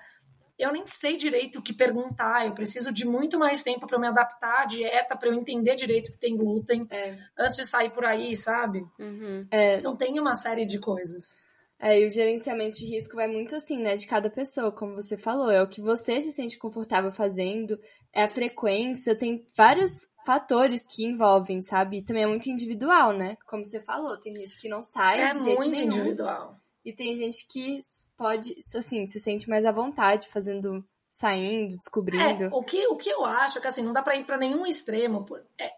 [0.58, 4.08] eu nem sei direito o que perguntar, eu preciso de muito mais tempo para me
[4.08, 7.18] adaptar à dieta, para eu entender direito que tem glúten, é.
[7.38, 8.86] antes de sair por aí, sabe?
[9.00, 9.48] Uhum.
[9.52, 9.76] É.
[9.76, 11.48] Então tem uma série de coisas.
[11.80, 15.16] É, e o gerenciamento de risco vai muito assim, né, de cada pessoa, como você
[15.16, 17.80] falou, é o que você se sente confortável fazendo,
[18.12, 22.00] é a frequência, tem vários fatores que envolvem, sabe?
[22.00, 23.38] E também é muito individual, né?
[23.46, 25.82] Como você falou, tem gente que não sai é de jeito nenhum.
[25.82, 26.60] É muito individual.
[26.88, 27.82] E tem gente que
[28.16, 32.46] pode, assim, se sente mais à vontade fazendo, saindo, descobrindo.
[32.46, 34.38] É, o, que, o que eu acho é que, assim, não dá pra ir pra
[34.38, 35.26] nenhum extremo.
[35.60, 35.70] É,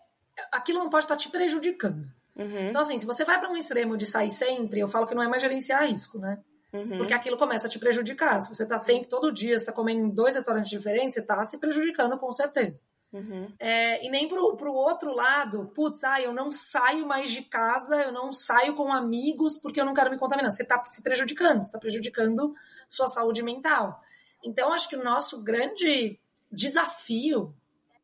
[0.52, 2.08] aquilo não pode estar te prejudicando.
[2.36, 2.70] Uhum.
[2.70, 5.24] Então, assim, se você vai para um extremo de sair sempre, eu falo que não
[5.24, 6.44] é mais gerenciar risco, né?
[6.72, 7.00] Uhum.
[7.00, 8.40] Porque aquilo começa a te prejudicar.
[8.44, 11.44] Se você tá sempre, todo dia, você tá comendo em dois restaurantes diferentes, você tá
[11.44, 12.84] se prejudicando com certeza.
[13.12, 13.52] Uhum.
[13.60, 17.96] É, e nem pro, pro outro lado, putz, ah, eu não saio mais de casa,
[17.96, 20.52] eu não saio com amigos porque eu não quero me contaminar.
[20.52, 22.54] Você tá se prejudicando, você tá prejudicando
[22.88, 24.00] sua saúde mental.
[24.44, 26.20] Então, acho que o nosso grande
[26.52, 27.54] desafio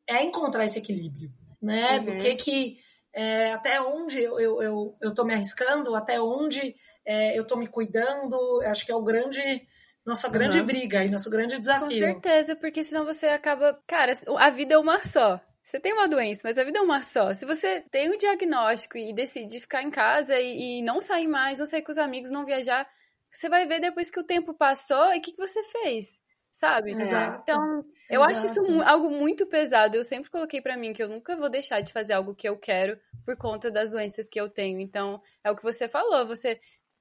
[0.08, 2.00] é encontrar esse equilíbrio, né?
[2.00, 2.06] Uhum.
[2.06, 2.80] Do que que,
[3.14, 7.56] é, até onde eu, eu, eu, eu tô me arriscando, até onde é, eu tô
[7.56, 9.68] me cuidando, acho que é o grande
[10.06, 10.66] nossa grande uhum.
[10.66, 11.88] briga e nosso grande desafio.
[11.88, 13.80] Com certeza, porque senão você acaba.
[13.88, 15.42] Cara, a vida é uma só.
[15.64, 17.34] Você tem uma doença, mas a vida é uma só.
[17.34, 21.58] Se você tem um diagnóstico e decide ficar em casa e, e não sair mais,
[21.58, 22.88] não sair com os amigos, não viajar,
[23.32, 26.24] você vai ver depois que o tempo passou e o que, que você fez
[26.56, 26.94] sabe?
[26.94, 27.42] Exato.
[27.44, 28.32] Então, eu Exato.
[28.32, 29.98] acho isso algo muito pesado.
[29.98, 32.58] Eu sempre coloquei para mim que eu nunca vou deixar de fazer algo que eu
[32.58, 34.80] quero por conta das doenças que eu tenho.
[34.80, 36.60] Então, é o que você falou, você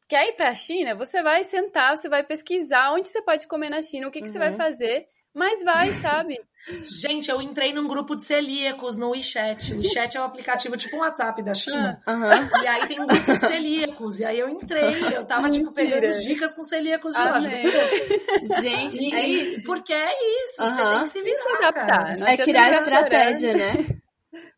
[0.08, 3.70] quer ir para a China, você vai sentar, você vai pesquisar onde você pode comer
[3.70, 4.32] na China, o que, que uhum.
[4.32, 4.56] você vai uhum.
[4.56, 6.40] fazer, mas vai, sabe?
[6.84, 9.74] Gente, eu entrei num grupo de celíacos no WeChat.
[9.74, 12.00] O WeChat é um aplicativo tipo um WhatsApp da China.
[12.06, 12.62] Uhum.
[12.62, 14.20] E aí tem um grupo de celíacos.
[14.20, 17.40] E aí eu entrei, eu tava, tipo, pegando dicas com celíacos de lá.
[17.40, 19.66] Gente, e, é isso.
[19.66, 20.12] Porque é
[20.44, 20.68] isso, uhum.
[20.70, 22.30] você tem que se virar, adaptar.
[22.30, 24.00] É criar estratégia, né?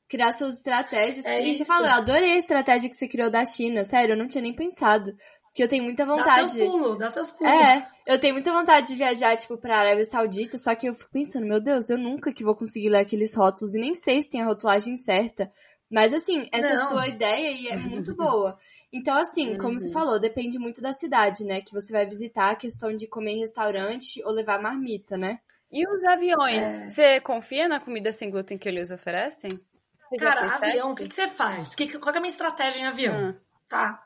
[0.08, 1.24] criar suas estratégias.
[1.24, 3.84] É e você falou, eu adorei a estratégia que você criou da China.
[3.84, 5.10] Sério, eu não tinha nem pensado.
[5.56, 6.42] Que eu tenho muita vontade.
[6.42, 7.50] Dá seus pulos, dá seus pulos.
[7.50, 11.10] É, eu tenho muita vontade de viajar, tipo, pra Arábia Saudita, só que eu fico
[11.10, 14.28] pensando, meu Deus, eu nunca que vou conseguir ler aqueles rótulos e nem sei se
[14.28, 15.50] tem a rotulagem certa.
[15.90, 16.88] Mas assim, essa Não.
[16.88, 18.58] sua ideia aí é muito boa.
[18.92, 21.62] Então, assim, como você falou, depende muito da cidade, né?
[21.62, 25.38] Que você vai visitar, a questão de comer em restaurante ou levar marmita, né?
[25.72, 26.82] E os aviões?
[26.82, 26.88] É.
[26.90, 29.50] Você confia na comida sem glúten que eles oferecem?
[30.10, 31.74] Você Cara, avião, o que, que você faz?
[31.74, 33.30] Que, qual é a minha estratégia em avião?
[33.30, 33.46] Ah.
[33.68, 34.05] Tá.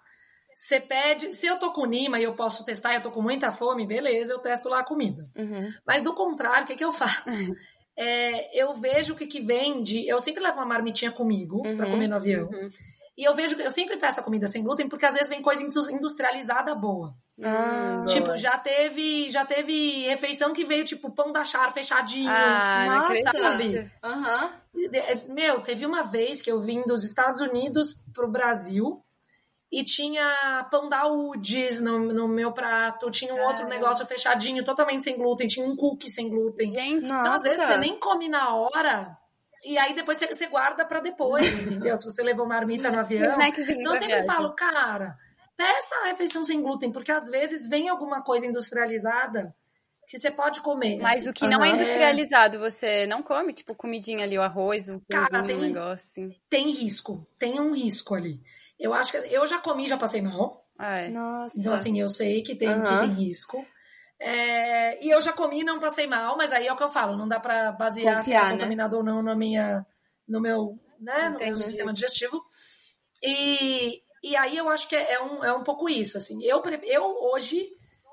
[0.60, 1.32] Você pede.
[1.34, 3.86] Se eu tô com Nima e eu posso testar e eu tô com muita fome,
[3.86, 5.26] beleza, eu testo lá a comida.
[5.34, 5.72] Uhum.
[5.86, 7.30] Mas do contrário, o que, que eu faço?
[7.30, 7.54] Uhum.
[8.02, 10.08] É, eu vejo o que, que vende.
[10.08, 11.76] Eu sempre levo uma marmitinha comigo uhum.
[11.76, 12.48] para comer no avião.
[12.48, 12.70] Uhum.
[13.18, 15.62] E eu vejo, eu sempre peço a comida sem glúten, porque às vezes vem coisa
[15.62, 17.14] industrializada boa.
[17.44, 22.30] Ah, tipo, já teve, já teve refeição que veio, tipo, pão da char fechadinho.
[22.30, 23.38] Ah, Nossa.
[23.38, 23.90] sabe?
[24.02, 25.34] Uhum.
[25.34, 29.04] Meu, teve uma vez que eu vim dos Estados Unidos pro Brasil
[29.70, 33.52] e tinha pão da Udis no, no meu prato, tinha um Caramba.
[33.52, 36.72] outro negócio fechadinho, totalmente sem glúten, tinha um cookie sem glúten.
[36.72, 39.16] Gente, então, às vezes, você nem come na hora,
[39.64, 41.96] e aí depois você, você guarda para depois, entendeu?
[41.96, 43.22] Se você levou marmita no avião.
[43.22, 45.16] Então eu sempre falo, cara,
[45.56, 49.54] peça a refeição sem glúten, porque às vezes vem alguma coisa industrializada
[50.08, 50.98] que você pode comer.
[51.00, 51.30] Mas assim.
[51.30, 51.64] o que não uhum.
[51.66, 53.52] é industrializado, você não come?
[53.52, 56.34] Tipo, comidinha ali, o arroz, um, cara, tem, um negócio assim.
[56.48, 58.40] Tem risco, tem um risco ali.
[58.80, 60.66] Eu acho que eu já comi, já passei mal.
[60.80, 61.08] É.
[61.08, 61.60] Nossa.
[61.60, 62.82] Então, assim, eu sei que tem, uhum.
[62.82, 63.64] que tem risco.
[64.18, 66.90] É, e eu já comi e não passei mal, mas aí é o que eu
[66.90, 68.52] falo, não dá para basear Confiar, se é né?
[68.52, 69.86] contaminado ou não na minha,
[70.28, 72.42] no meu, né, no meu sistema digestivo.
[73.22, 76.42] E, e aí eu acho que é, é, um, é um pouco isso, assim.
[76.44, 77.02] Eu, eu
[77.32, 77.66] hoje,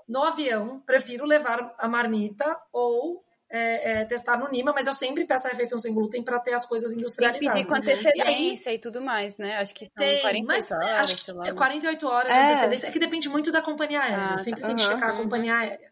[0.07, 5.25] no avião, prefiro levar a marmita ou é, é, testar no Nima, mas eu sempre
[5.25, 7.39] peço a refeição sem glúten para ter as coisas industrializadas.
[7.39, 9.57] Tem que pedir com antecedência e, aí, e, tudo mais, né?
[9.57, 11.53] Acho que são tem, 48 horas, sei lá.
[11.53, 12.51] 48 horas de é.
[12.51, 12.87] antecedência.
[12.87, 14.33] É que depende muito da companhia aérea.
[14.33, 14.67] Ah, sempre tá.
[14.67, 15.91] tem que checar a companhia aérea.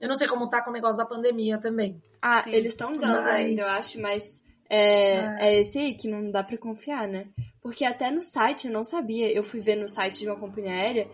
[0.00, 2.00] Eu não sei como tá com o negócio da pandemia também.
[2.20, 2.50] Ah, Sim.
[2.50, 3.28] eles estão dando mas...
[3.28, 5.36] ainda, eu acho, mas é, é.
[5.40, 7.26] é esse aí que não dá para confiar, né?
[7.60, 9.32] Porque até no site eu não sabia.
[9.32, 11.08] Eu fui ver no site de uma companhia aérea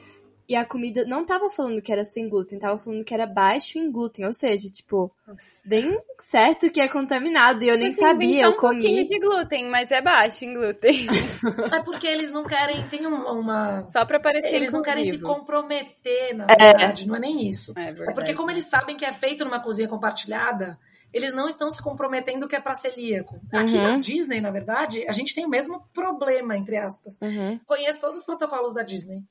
[0.51, 3.79] e a comida não tava falando que era sem glúten, tava falando que era baixo
[3.79, 4.27] em glúten.
[4.27, 5.69] Ou seja, tipo, Nossa.
[5.69, 7.63] bem certo que é contaminado.
[7.63, 8.79] E eu nem assim, sabia, eu comi.
[8.79, 11.07] um pouquinho de glúten, mas é baixo em glúten.
[11.73, 13.87] é porque eles não querem, tem uma...
[13.91, 16.73] Só pra parecer Eles não querem se comprometer, na é.
[16.73, 17.05] verdade.
[17.05, 17.07] É.
[17.07, 17.71] Não é nem isso.
[17.79, 20.77] É, verdade, é porque como eles sabem que é feito numa cozinha compartilhada,
[21.15, 23.41] eles não estão se comprometendo que é para celíaco.
[23.53, 23.83] Aqui uhum.
[23.85, 27.21] na Disney, na verdade, a gente tem o mesmo problema, entre aspas.
[27.23, 27.61] Uhum.
[27.65, 29.23] Conheço todos os protocolos da Disney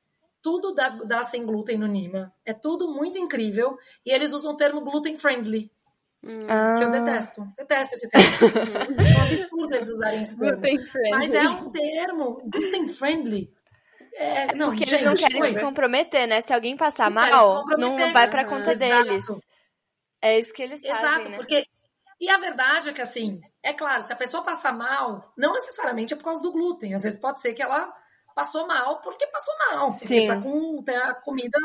[0.42, 2.34] tudo dá, dá sem glúten no Nima.
[2.46, 3.78] É tudo muito incrível.
[4.06, 5.72] E eles usam o termo gluten friendly.
[6.24, 6.40] Hum.
[6.40, 7.46] Que eu detesto.
[7.58, 8.28] Detesto esse termo.
[9.00, 10.52] é um absurdo eles usarem esse termo.
[10.52, 11.12] Gluten friendly.
[11.12, 13.54] Mas é um termo gluten friendly.
[14.16, 15.54] É, não, Porque gente, eles não querem foi.
[15.54, 16.42] se comprometer, né?
[16.42, 19.26] Se alguém passar não mal, não vai pra conta deles.
[20.22, 21.38] É isso que eles Exato, fazem, né?
[21.38, 21.64] porque...
[22.20, 26.14] E a verdade é que, assim, é claro, se a pessoa passar mal, não necessariamente
[26.14, 26.94] é por causa do glúten.
[26.94, 27.94] Às vezes pode ser que ela
[28.40, 29.90] passou mal porque passou mal.
[29.90, 30.08] Sim.
[30.08, 31.58] Porque tá com, a comida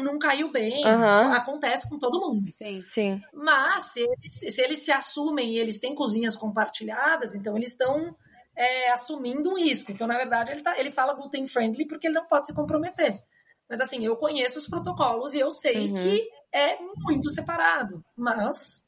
[0.00, 0.84] não caiu bem.
[0.84, 1.32] Uhum.
[1.32, 2.48] Acontece com todo mundo.
[2.48, 2.76] Sim.
[2.76, 3.22] Sim.
[3.32, 8.16] Mas se eles, se eles se assumem e eles têm cozinhas compartilhadas, então eles estão
[8.56, 9.92] é, assumindo um risco.
[9.92, 13.22] Então, na verdade, ele, tá, ele fala gluten friendly porque ele não pode se comprometer.
[13.68, 15.94] Mas assim, eu conheço os protocolos e eu sei uhum.
[15.94, 18.04] que é muito separado.
[18.16, 18.84] Mas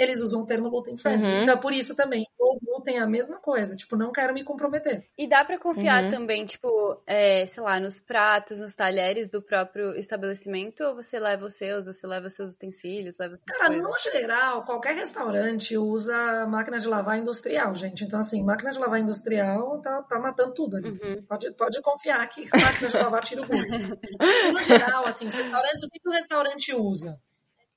[0.00, 1.26] eles usam o termo gluten friendly.
[1.26, 1.42] Uhum.
[1.42, 3.76] Então, por isso também, o glúten é a mesma coisa.
[3.76, 5.04] Tipo, não quero me comprometer.
[5.16, 6.08] E dá para confiar uhum.
[6.08, 10.82] também, tipo, é, sei lá, nos pratos, nos talheres do próprio estabelecimento?
[10.84, 15.76] Ou você leva os seus, você leva seus utensílios, leva Cara, no geral, qualquer restaurante
[15.76, 18.02] usa máquina de lavar industrial, gente.
[18.02, 20.88] Então, assim, máquina de lavar industrial tá, tá matando tudo ali.
[20.88, 21.22] Uhum.
[21.28, 23.98] Pode, pode confiar que a máquina de lavar tira o glúten.
[24.52, 27.20] no geral, assim, os restaurantes, o que o restaurante usa?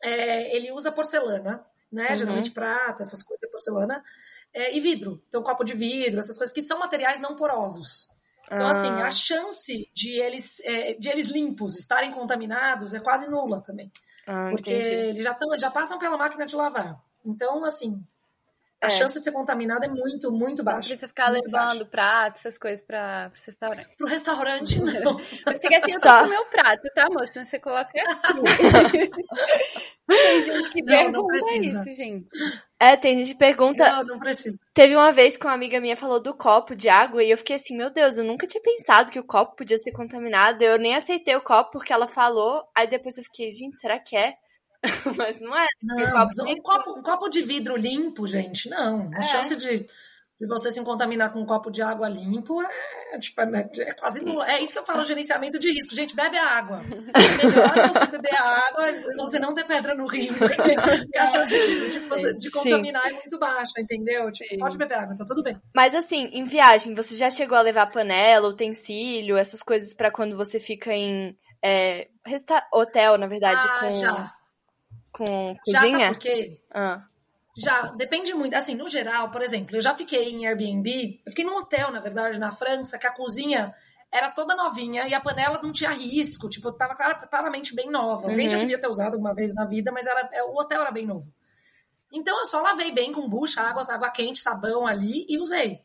[0.01, 2.10] É, ele usa porcelana, né?
[2.10, 2.16] Uhum.
[2.16, 4.04] Geralmente prato, essas coisas, porcelana.
[4.54, 5.24] É, e vidro.
[5.28, 8.10] Então, copo de vidro, essas coisas que são materiais não porosos.
[8.46, 8.94] Então, assim, ah.
[8.94, 13.91] assim, a chance de eles, é, de eles limpos estarem contaminados é quase nula também.
[14.28, 14.96] Ah, porque entendi.
[14.96, 17.02] eles já, tão, já passam pela máquina de lavar.
[17.26, 18.06] Então, assim,
[18.84, 18.89] a é.
[18.89, 20.77] chance de ser contaminada é muito, muito baixa.
[20.77, 21.86] Não precisa ficar levando baixo.
[21.86, 23.95] prato, essas coisas para o restaurante.
[23.97, 25.19] Pro restaurante, não.
[25.61, 27.45] Chega assim, eu tô com o meu prato, tá, moça?
[27.45, 28.43] Você coloca aqui.
[30.05, 32.27] tem gente que não, pergunta não isso, gente.
[32.77, 33.89] É, tem gente que pergunta.
[33.89, 34.59] Não, não precisa.
[34.73, 37.55] Teve uma vez que uma amiga minha falou do copo de água e eu fiquei
[37.55, 40.61] assim, meu Deus, eu nunca tinha pensado que o copo podia ser contaminado.
[40.61, 42.67] Eu nem aceitei o copo porque ela falou.
[42.75, 44.36] Aí depois eu fiquei, gente, será que é?
[45.17, 45.67] Mas não é.
[45.81, 46.43] Não, copo...
[46.43, 49.09] Um, copo, um, copo, de vidro limpo, gente, não.
[49.13, 49.21] A é.
[49.23, 49.88] chance de
[50.43, 54.23] de você se contaminar com um copo de água limpo é, tipo, é, é quase
[54.23, 54.43] nulo.
[54.43, 55.95] É isso que eu falo, gerenciamento de risco.
[55.95, 56.81] Gente, bebe a água.
[56.84, 61.25] É melhor você beber a água e você não ter pedra no rim, porque a
[61.25, 64.31] chance de, de, de contaminar é muito baixa, entendeu?
[64.31, 65.57] Tipo, pode beber água, tá tudo bem.
[65.73, 70.36] Mas assim, em viagem, você já chegou a levar panela, utensílio, essas coisas para quando
[70.36, 72.09] você fica em é,
[72.73, 74.34] hotel, na verdade, ah, com, já.
[75.14, 75.82] Com cozinha?
[75.82, 76.59] Já, sabe por quê?
[76.72, 77.05] Ah.
[77.55, 78.55] Já, depende muito.
[78.55, 81.99] Assim, no geral, por exemplo, eu já fiquei em Airbnb, eu fiquei num hotel, na
[81.99, 83.74] verdade, na França, que a cozinha
[84.11, 88.30] era toda novinha e a panela não tinha risco, tipo, tava claramente bem nova.
[88.30, 88.61] Alguém já uhum.
[88.61, 91.32] devia ter usado alguma vez na vida, mas era, é, o hotel era bem novo.
[92.11, 95.82] Então eu só lavei bem com bucha, água, água quente, sabão ali e usei.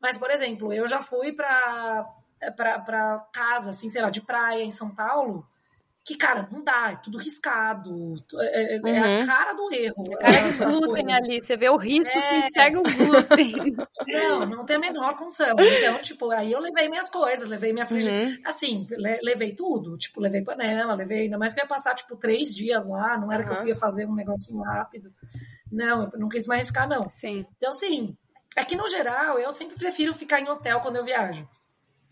[0.00, 2.06] Mas, por exemplo, eu já fui pra,
[2.54, 5.46] pra, pra casa, assim, sei lá, de praia em São Paulo,
[6.04, 8.86] que, cara, não dá, é tudo riscado, é, é, uhum.
[8.88, 9.26] é a uhum.
[9.26, 10.04] cara do erro.
[10.20, 12.40] A cara do glúten ali, você vê o risco é...
[12.42, 13.76] que enxerga o glúten.
[14.06, 15.56] Não, não tem a menor condição.
[15.58, 18.42] Então, tipo, aí eu levei minhas coisas, levei minha frigideira, uhum.
[18.44, 18.86] assim,
[19.22, 23.16] levei tudo, tipo, levei panela, levei, ainda mais que ia passar, tipo, três dias lá,
[23.18, 23.48] não era uhum.
[23.48, 25.10] que eu ia fazer um negocinho rápido.
[25.72, 27.08] Não, eu não quis mais riscar, não.
[27.08, 27.46] Sim.
[27.56, 28.14] Então, sim,
[28.56, 31.48] é que no geral, eu sempre prefiro ficar em hotel quando eu viajo.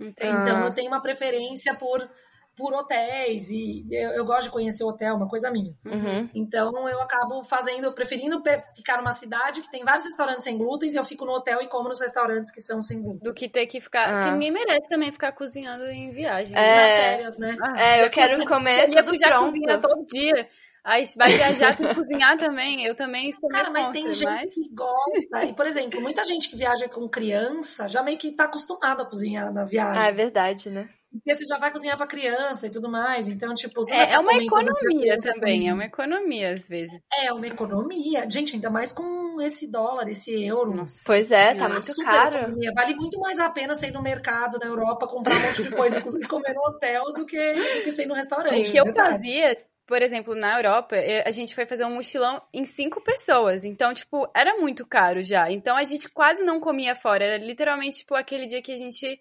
[0.01, 2.09] Então, eu tenho uma preferência por
[2.57, 5.73] por hotéis e eu, eu, gosto de conhecer o hotel, uma coisa minha.
[5.85, 6.29] Uhum.
[6.35, 8.43] Então eu acabo fazendo, preferindo
[8.75, 11.69] ficar numa cidade que tem vários restaurantes sem glúten e eu fico no hotel e
[11.69, 13.21] como nos restaurantes que são sem glúten.
[13.23, 14.05] Do que ter que ficar.
[14.05, 14.25] Ah.
[14.25, 16.57] Que ninguém merece também ficar cozinhando em viagem.
[16.57, 17.57] É, nas férias, né?
[17.77, 19.47] É, eu quero comer tudo já pronto.
[19.47, 20.49] cozinha todo dia.
[20.85, 22.85] Aí vai viajar tem que cozinhar também.
[22.85, 24.51] Eu também estou Cara, mas contra, tem gente mas...
[24.53, 25.45] que gosta.
[25.45, 29.07] E, por exemplo, muita gente que viaja com criança já meio que tá acostumada a
[29.07, 30.03] cozinhar na viagem.
[30.03, 30.89] Ah, é verdade, né?
[31.13, 33.29] Porque você já vai cozinhar para criança e tudo mais.
[33.29, 36.99] Então, tipo, é, é uma economia também, é uma economia às vezes.
[37.13, 38.29] É uma economia.
[38.31, 40.75] Gente, ainda mais com esse dólar, esse euro.
[40.75, 42.37] Nossa, pois é, tá muito caro.
[42.39, 42.73] Economia.
[42.75, 45.71] Vale muito mais a pena você ir no mercado na Europa, comprar um monte de
[45.71, 48.69] coisa e comer no hotel do que, do que você ir no restaurante.
[48.69, 50.97] O que eu fazia por exemplo, na Europa,
[51.27, 53.63] a gente foi fazer um mochilão em cinco pessoas.
[53.63, 55.51] Então, tipo, era muito caro já.
[55.51, 57.25] Então, a gente quase não comia fora.
[57.25, 59.21] Era literalmente, tipo, aquele dia que a gente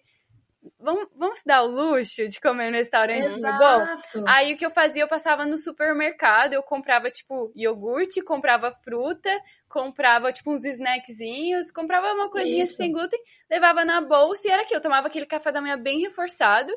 [0.78, 4.24] Vamos, vamos dar o luxo de comer no restaurante bom?
[4.28, 9.30] Aí o que eu fazia, eu passava no supermercado, eu comprava, tipo, iogurte, comprava fruta,
[9.68, 12.76] comprava, tipo, uns snackzinhos, comprava uma coisinha Isso.
[12.76, 13.18] sem glúten,
[13.50, 14.78] levava na bolsa e era aquilo.
[14.78, 16.72] Eu tomava aquele café da manhã bem reforçado.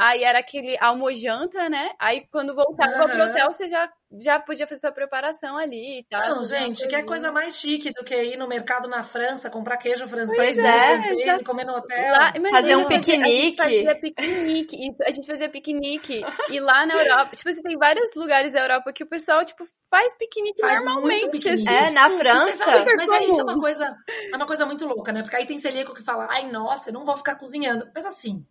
[0.00, 1.90] Aí era aquele almojanta, né?
[1.98, 3.10] Aí quando voltava uhum.
[3.10, 3.86] pro hotel, você já,
[4.18, 6.30] já podia fazer sua preparação ali e tal.
[6.30, 9.76] Não, gente, que é coisa mais chique do que ir no mercado na França, comprar
[9.76, 12.12] queijo francês, pois é, francês e comer no hotel.
[12.12, 13.60] Lá, imagina, fazer um piquenique.
[13.60, 14.88] A gente fazia piquenique.
[14.88, 16.24] Isso, a gente fazia piquenique.
[16.50, 19.66] e lá na Europa, tipo assim, tem vários lugares da Europa que o pessoal, tipo,
[19.90, 21.28] faz piquenique faz normalmente.
[21.28, 21.68] Piquenique.
[21.68, 22.84] Assim, é, na França.
[22.96, 23.96] Mas é isso é uma coisa,
[24.32, 25.20] é uma coisa muito louca, né?
[25.20, 27.86] Porque aí tem celíaco que fala, ai, nossa, eu não vou ficar cozinhando.
[27.94, 28.46] Mas assim,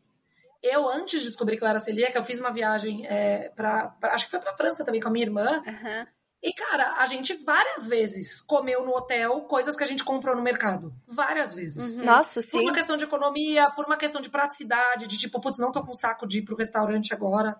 [0.61, 4.25] eu, antes de descobrir que eu era celíaca, eu fiz uma viagem é, para Acho
[4.25, 5.63] que foi pra França também com a minha irmã.
[5.65, 6.05] Uhum.
[6.41, 10.41] E, cara, a gente várias vezes comeu no hotel coisas que a gente comprou no
[10.41, 10.93] mercado.
[11.05, 11.97] Várias vezes.
[11.97, 12.05] Uhum.
[12.05, 12.59] Nossa, sim.
[12.59, 15.83] Por uma questão de economia, por uma questão de praticidade, de tipo, putz, não tô
[15.83, 17.59] com saco de ir pro restaurante agora.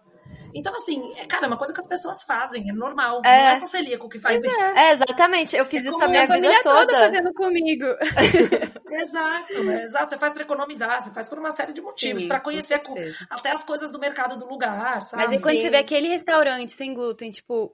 [0.54, 3.22] Então, assim, é, cara, é uma coisa que as pessoas fazem, é normal.
[3.26, 3.44] É.
[3.44, 4.48] Não é só celíaco que faz é.
[4.48, 4.64] isso.
[4.64, 5.56] É, exatamente.
[5.56, 6.88] Eu fiz é isso a minha vida toda.
[6.88, 7.86] toda fazendo comigo.
[8.92, 10.10] exato, exato.
[10.10, 12.82] Você faz pra economizar, você faz por uma série de motivos, para conhecer
[13.30, 15.24] até as coisas do mercado do lugar, sabe?
[15.24, 15.64] Mas e quando Sim.
[15.64, 17.74] você vê aquele restaurante sem glúten, tipo,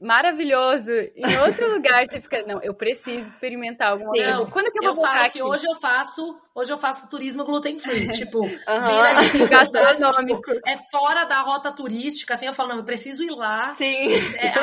[0.00, 0.90] maravilhoso.
[0.90, 4.46] Em outro lugar você fica não eu preciso experimentar alguma coisa.
[4.50, 5.38] Quando que eu, eu vou voltar aqui?
[5.38, 8.48] que hoje eu faço hoje eu faço turismo gluten free tipo uhum.
[8.48, 10.52] vira gastronômico.
[10.66, 14.08] é fora da rota turística assim eu falo não eu preciso ir lá sim.
[14.38, 14.54] é,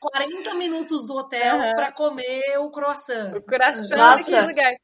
[0.00, 1.74] 40 minutos do hotel uhum.
[1.74, 3.36] para comer o croissant.
[3.36, 4.46] O croissant nossa.
[4.46, 4.74] lugar.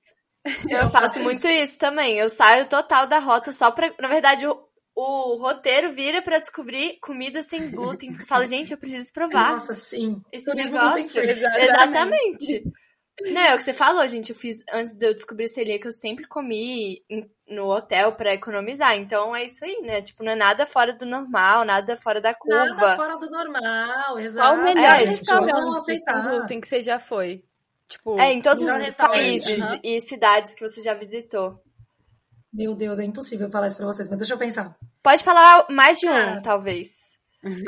[0.69, 2.19] eu faço muito isso também.
[2.19, 6.99] Eu saio total da rota só para na verdade eu o roteiro vira para descobrir
[7.01, 8.13] comida sem glúten.
[8.13, 9.53] Porque fala, gente, eu preciso provar.
[9.53, 10.21] Nossa, sim.
[10.33, 11.23] Esse Turismo negócio.
[11.23, 11.63] Exatamente.
[11.63, 12.65] exatamente.
[13.21, 14.31] Não, é o que você falou, gente.
[14.31, 17.01] Eu fiz, antes de eu descobrir celíaca, eu sempre comi
[17.49, 18.97] no hotel para economizar.
[18.97, 20.03] Então é isso aí, né?
[20.03, 22.75] Tipo, não é nada fora do normal, nada fora da curva.
[22.75, 24.49] Nada fora do normal, exato.
[24.49, 27.45] Qual o melhor é, restaurante sem glúten que você já foi?
[27.87, 29.81] Tipo, é, em todos os países uhum.
[29.83, 31.63] e cidades que você já visitou.
[32.55, 34.77] Meu Deus, é impossível falar isso pra vocês, mas deixa eu pensar.
[35.03, 36.41] Pode falar mais de um, ah.
[36.41, 37.19] talvez.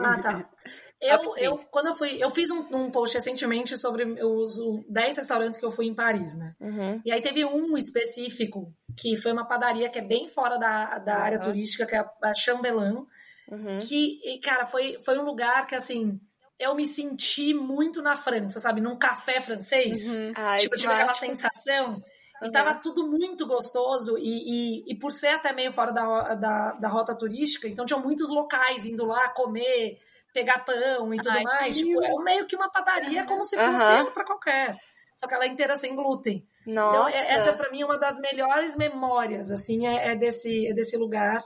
[0.01, 0.49] Ah, tá.
[0.99, 4.57] Eu, eu, quando eu fui, eu fiz um, um, post recentemente sobre os
[4.89, 6.55] 10 restaurantes que eu fui em Paris, né?
[6.59, 7.03] Uhum.
[7.05, 11.19] E aí teve um específico, que foi uma padaria que é bem fora da, da
[11.19, 11.23] uhum.
[11.23, 13.05] área turística, que é a, Chambellan.
[13.47, 13.79] Uhum.
[13.79, 16.19] Que, cara, foi, foi um lugar que, assim,
[16.59, 18.81] eu me senti muito na França, sabe?
[18.81, 20.17] Num café francês.
[20.17, 20.33] Uhum.
[20.35, 22.03] Ai, tipo, eu tive aquela sensação
[22.43, 26.73] E tava tudo muito gostoso, e, e, e, por ser até meio fora da, da,
[26.73, 29.99] da, rota turística, então tinham muitos locais indo lá comer,
[30.35, 31.77] pegar pão e tudo Ai, mais.
[31.77, 34.05] Tipo, é meio que uma padaria como se fosse uhum.
[34.05, 34.77] outra qualquer.
[35.15, 36.47] Só que ela é inteira sem glúten.
[36.67, 37.17] Nossa.
[37.17, 40.97] Então, essa para mim é uma das melhores memórias, assim, é, é, desse, é desse
[40.99, 41.43] lugar.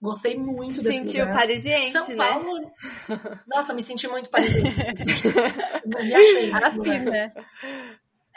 [0.00, 1.38] Gostei muito Se desse sentiu lugar.
[1.38, 2.16] parisiense, São né?
[2.16, 2.60] Paulo...
[2.60, 2.70] né?
[3.48, 4.92] Nossa, me senti muito parisiense.
[5.86, 6.50] me achei.
[6.50, 7.32] Maravilha.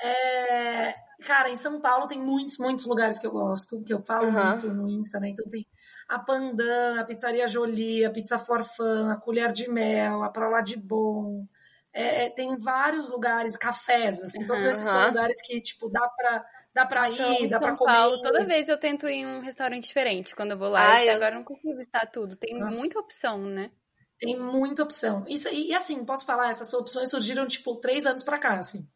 [0.01, 0.95] É...
[1.25, 4.49] Cara, em São Paulo tem muitos, muitos lugares que eu gosto, que eu falo uhum.
[4.49, 5.29] muito no Insta, né?
[5.29, 5.67] Então tem
[6.07, 10.61] a Pandan, a Pizzaria Jolie, a Pizza Forfã, a Colher de Mel, a Pra Lá
[10.61, 11.45] de Bom.
[11.91, 14.91] É, é, tem vários lugares, cafés, assim, todos esses uhum.
[14.91, 17.91] são lugares que, tipo, dá pra, dá pra ir, dá pra comer.
[17.91, 21.07] Paulo, toda vez eu tento ir em um restaurante diferente quando eu vou lá, Ai,
[21.07, 22.35] e agora eu não consigo visitar tudo.
[22.35, 22.77] Tem Nossa.
[22.77, 23.71] muita opção, né?
[24.19, 25.25] Tem muita opção.
[25.27, 28.87] Isso, e, e assim, posso falar, essas opções surgiram, tipo, três anos pra cá, assim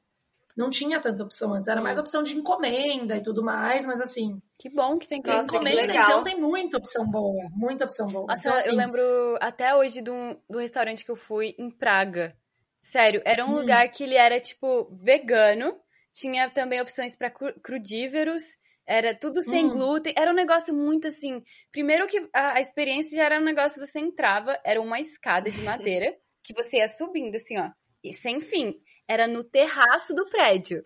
[0.56, 4.42] não tinha tanta opção antes, era mais opção de encomenda e tudo mais, mas assim.
[4.58, 6.06] Que bom que tem que Nossa, encomenda, que legal.
[6.06, 8.28] então tem muita opção boa, muita opção boa.
[8.28, 10.14] Nossa, então, assim, eu lembro até hoje do,
[10.50, 12.38] do restaurante que eu fui em Praga.
[12.84, 13.56] Sério, era um hum.
[13.56, 15.76] lugar que ele era tipo vegano,
[16.12, 18.44] tinha também opções para crudíveros,
[18.86, 19.70] era tudo sem hum.
[19.70, 21.42] glúten, era um negócio muito assim.
[21.72, 25.50] Primeiro que a, a experiência já era um negócio que você entrava, era uma escada
[25.50, 27.72] de madeira que você ia subindo assim, ó,
[28.04, 28.76] e sem fim
[29.08, 30.84] era no terraço do prédio.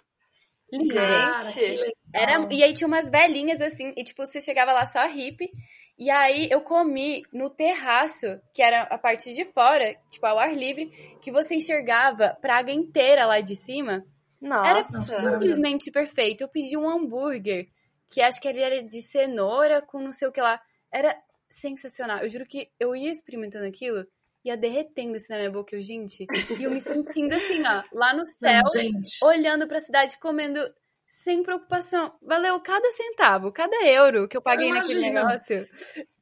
[0.72, 5.49] Gente, era e aí tinha umas velhinhas assim, e tipo, você chegava lá só hippie,
[5.97, 10.55] e aí eu comi no terraço, que era a parte de fora, tipo, ao ar
[10.55, 10.88] livre,
[11.22, 14.05] que você enxergava Praga inteira lá de cima.
[14.39, 14.68] Nossa.
[14.68, 16.41] Era simplesmente perfeito.
[16.41, 17.68] Eu pedi um hambúrguer,
[18.11, 20.61] que acho que ele era de cenoura com não sei o que lá.
[20.91, 21.18] Era
[21.49, 22.20] sensacional.
[22.20, 24.05] Eu juro que eu ia experimentando aquilo
[24.44, 26.26] ia derretendo assim na minha boca, eu, gente.
[26.60, 30.60] E eu me sentindo assim, ó, lá no céu, Não, olhando pra cidade, comendo
[31.10, 32.14] sem preocupação.
[32.22, 35.68] Valeu cada centavo, cada euro que eu paguei eu naquele negócio.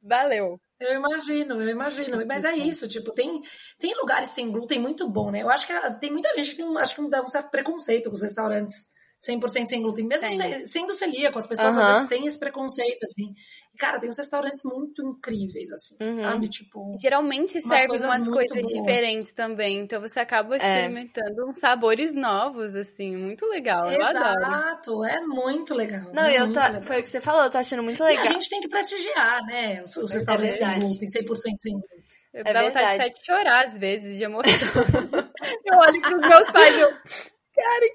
[0.02, 0.60] Valeu.
[0.78, 2.26] Eu imagino, eu imagino.
[2.26, 3.40] Mas é isso, tipo, tem,
[3.78, 5.42] tem lugares sem glúten muito bom, né?
[5.42, 8.22] Eu acho que tem muita gente que tem, acho que um certo preconceito com os
[8.22, 8.90] restaurantes
[9.20, 10.06] 100% sem glúten.
[10.06, 11.82] Mesmo se, sendo celíaco, as pessoas uhum.
[11.82, 13.34] às vezes têm esse preconceito, assim.
[13.78, 16.16] Cara, tem uns restaurantes muito incríveis, assim, uhum.
[16.16, 16.48] sabe?
[16.48, 16.92] Tipo.
[17.00, 19.80] Geralmente serve umas coisas, umas coisas diferentes também.
[19.80, 20.58] Então você acaba é.
[20.58, 21.44] experimentando é.
[21.44, 23.16] uns sabores novos, assim.
[23.16, 23.90] Muito legal.
[23.90, 24.40] Eu Exato, adoro.
[24.40, 26.10] Exato, é muito legal.
[26.12, 26.82] Não, é eu tô, legal.
[26.82, 28.24] foi o que você falou, eu tô achando muito legal.
[28.24, 29.82] E a gente tem que prestigiar, né?
[29.82, 32.06] Os, os é restaurantes sem glúten, 100% sem glúten.
[32.36, 34.52] Eu é dá vontade até de chorar às vezes, de emoção.
[35.64, 36.90] eu olho pros meus pais e eu.
[36.90, 37.86] Cara,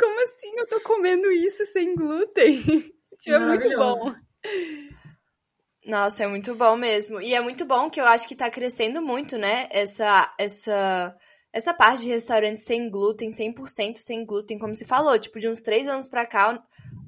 [0.00, 2.62] como assim eu tô comendo isso sem glúten?
[3.20, 4.14] tipo, é muito bom.
[5.86, 7.20] Nossa, é muito bom mesmo.
[7.20, 9.68] E é muito bom que eu acho que tá crescendo muito, né?
[9.70, 11.14] Essa, essa,
[11.52, 15.18] essa parte de restaurantes sem glúten, 100% sem glúten, como se falou.
[15.18, 16.62] Tipo, de uns três anos pra cá,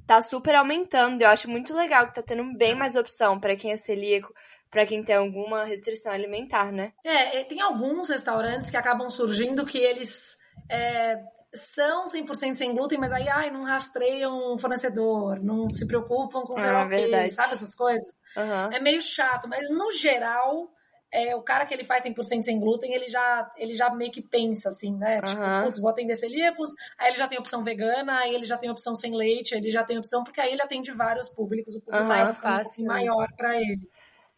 [0.06, 1.22] tá super aumentando.
[1.22, 4.34] Eu acho muito legal que tá tendo bem mais opção para quem é celíaco,
[4.70, 6.92] para quem tem alguma restrição alimentar, né?
[7.02, 10.36] É, tem alguns restaurantes que acabam surgindo que eles
[10.68, 11.18] é,
[11.56, 16.56] são 100% sem glúten, mas aí, ai, não rastreiam um fornecedor, não se preocupam com
[16.56, 18.16] sei ah, lá o quê, sabe essas coisas?
[18.36, 18.72] Uhum.
[18.72, 20.70] É meio chato, mas no geral,
[21.12, 24.22] é, o cara que ele faz 100% sem glúten, ele já, ele já meio que
[24.22, 25.20] pensa assim, né?
[25.22, 25.64] Tipo, uhum.
[25.64, 28.94] putz, vou atender celíacos, aí ele já tem opção vegana, aí ele já tem opção
[28.94, 32.08] sem leite, ele já tem opção, porque aí ele atende vários públicos, o público uhum,
[32.08, 33.88] mais fácil, um maior para ele.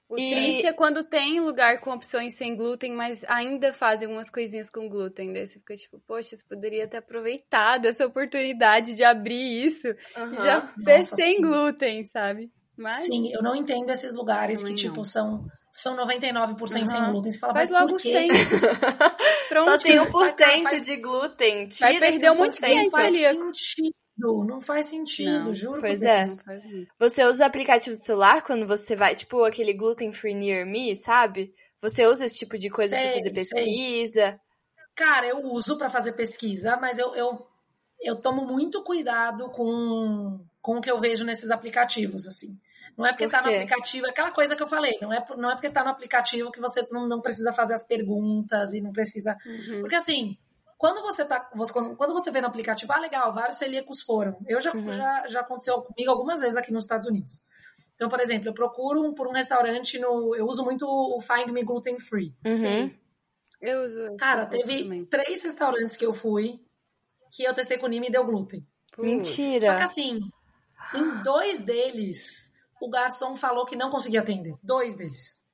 [0.08, 0.30] O e...
[0.30, 4.88] triste é quando tem lugar com opções sem glúten, mas ainda fazem algumas coisinhas com
[4.88, 5.32] glúten.
[5.34, 10.34] Daí você fica tipo, poxa, você poderia ter aproveitado essa oportunidade de abrir isso uhum.
[10.36, 11.42] já ser sem sim.
[11.42, 12.50] glúten, sabe?
[12.74, 13.06] Mas...
[13.06, 16.88] Sim, eu não entendo esses lugares que, tipo, são são 99% uhum.
[16.88, 17.30] sem glúten.
[17.30, 18.28] Você fala, faz mas logo 100.
[19.48, 19.64] Pronto.
[19.64, 20.82] Só tem 1% faz...
[20.82, 21.68] de glúten.
[21.68, 23.94] Tira Vai perder um monte de Não faz sentido.
[24.18, 25.80] Não faz sentido, não, juro.
[25.80, 26.24] Pois é.
[26.98, 31.54] Você usa aplicativo de celular quando você vai, tipo aquele Gluten Free Near Me, sabe?
[31.80, 34.30] Você usa esse tipo de coisa para fazer pesquisa?
[34.30, 34.40] Sei.
[34.96, 37.46] Cara, eu uso para fazer pesquisa, mas eu, eu,
[38.00, 42.58] eu tomo muito cuidado com, com o que eu vejo nesses aplicativos, assim.
[42.96, 45.24] Não é porque Por tá no aplicativo, é aquela coisa que eu falei, não é,
[45.36, 48.80] não é porque tá no aplicativo que você não, não precisa fazer as perguntas e
[48.80, 49.36] não precisa.
[49.46, 49.82] Uhum.
[49.82, 50.36] Porque assim,
[50.78, 51.40] quando você tá.
[51.72, 54.38] Quando, quando você vê no aplicativo, ah, legal, vários celíacos foram.
[54.46, 54.88] Eu já, uhum.
[54.90, 57.42] já, já aconteceu comigo algumas vezes aqui nos Estados Unidos.
[57.96, 60.36] Então, por exemplo, eu procuro um, por um restaurante no.
[60.36, 62.32] Eu uso muito o Find Me Gluten Free.
[62.46, 62.94] Uhum.
[63.60, 64.16] Eu uso.
[64.16, 65.04] Cara, teve também.
[65.04, 66.60] três restaurantes que eu fui
[67.34, 68.64] que eu testei com o Nime e deu glúten.
[68.96, 69.66] Mentira.
[69.66, 70.20] Só que assim,
[70.94, 74.54] em dois deles, o garçom falou que não conseguia atender.
[74.62, 75.44] Dois deles.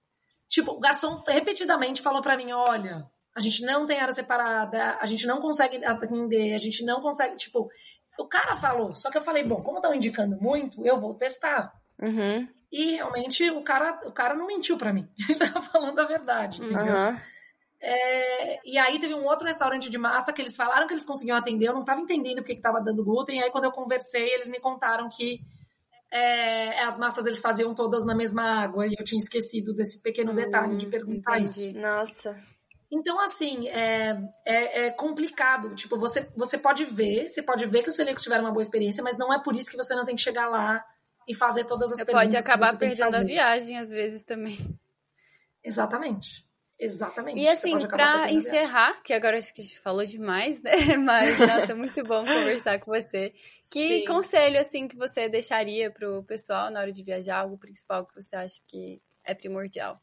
[0.49, 5.07] Tipo, o garçom repetidamente falou para mim: olha, a gente não tem área separada, a
[5.07, 7.69] gente não consegue atender, a gente não consegue, tipo,
[8.17, 11.73] O cara falou, só que eu falei, bom, como estão indicando muito, eu vou testar.
[12.01, 12.49] Uhum.
[12.71, 15.09] E realmente o cara, o cara não mentiu para mim.
[15.29, 16.95] Ele tava falando a verdade, entendeu?
[16.95, 17.17] Uhum.
[17.81, 21.37] É, e aí teve um outro restaurante de massa que eles falaram que eles conseguiam
[21.37, 24.27] atender, eu não estava entendendo porque que estava dando glúten, e aí quando eu conversei,
[24.33, 25.41] eles me contaram que
[26.11, 30.33] é, as massas eles faziam todas na mesma água, e eu tinha esquecido desse pequeno
[30.33, 31.71] hum, detalhe de perguntar entendi.
[31.71, 31.79] isso.
[31.79, 32.54] Nossa.
[32.95, 34.17] Então, assim, é,
[34.47, 35.75] é, é, complicado.
[35.75, 39.03] Tipo, você, você pode ver, você pode ver que os celíacos tiveram uma boa experiência,
[39.03, 40.85] mas não é por isso que você não tem que chegar lá
[41.27, 42.29] e fazer todas as você perguntas.
[42.29, 44.57] Você pode acabar perdendo a viagem, às vezes, também.
[45.65, 46.47] Exatamente.
[46.79, 47.41] Exatamente.
[47.41, 50.73] E assim, para encerrar, que agora acho que a gente falou demais, né?
[50.99, 53.33] Mas, nossa, é muito bom conversar com você.
[53.73, 54.05] Que Sim.
[54.05, 57.41] conselho, assim, que você deixaria pro pessoal na hora de viajar?
[57.41, 60.01] Algo principal que você acha que é primordial?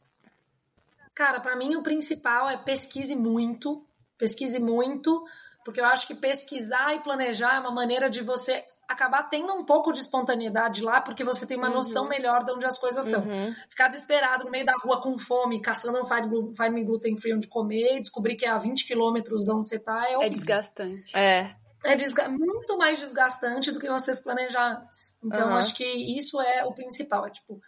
[1.16, 3.86] Cara, para mim o principal é pesquise muito.
[4.18, 5.24] Pesquise muito,
[5.66, 9.64] porque eu acho que pesquisar e planejar é uma maneira de você acabar tendo um
[9.64, 11.76] pouco de espontaneidade lá, porque você tem uma uhum.
[11.76, 13.24] noção melhor de onde as coisas estão.
[13.24, 13.54] Uhum.
[13.70, 17.98] Ficar desesperado no meio da rua com fome, caçando um Find Gluten Free onde comer,
[17.98, 21.18] e descobrir que é a 20 quilômetros de onde você tá, é, é desgastante.
[21.18, 21.56] É.
[21.84, 25.18] É desga muito mais desgastante do que vocês planejar antes.
[25.24, 25.56] Então, uhum.
[25.56, 27.26] acho que isso é o principal.
[27.26, 27.60] É tipo,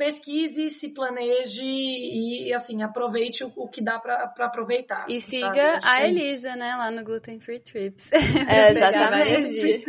[0.00, 5.04] pesquise, se planeje e, assim, aproveite o, o que dá para aproveitar.
[5.10, 8.10] E assim, siga a é Elisa, né, lá no Gluten Free Trips.
[8.10, 8.10] É,
[8.72, 9.84] exatamente.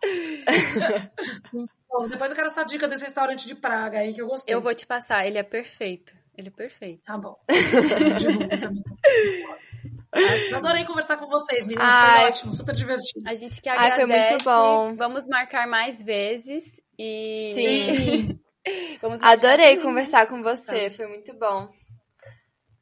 [1.90, 4.54] Bom, depois eu quero essa dica desse restaurante de Praga aí que eu gostei.
[4.54, 6.14] Eu vou te passar, ele é perfeito.
[6.38, 7.02] Ele é perfeito.
[7.02, 7.36] Tá bom.
[10.54, 11.88] Adorei conversar com vocês, meninas.
[11.90, 13.28] Ai, foi ótimo, super divertido.
[13.28, 14.00] A gente que agradece.
[14.00, 14.94] Ai, foi muito bom.
[14.94, 16.80] Vamos marcar mais vezes.
[16.96, 17.52] E...
[17.54, 18.38] Sim.
[19.22, 20.96] Adorei conversar com você, tá.
[20.96, 21.68] foi muito bom.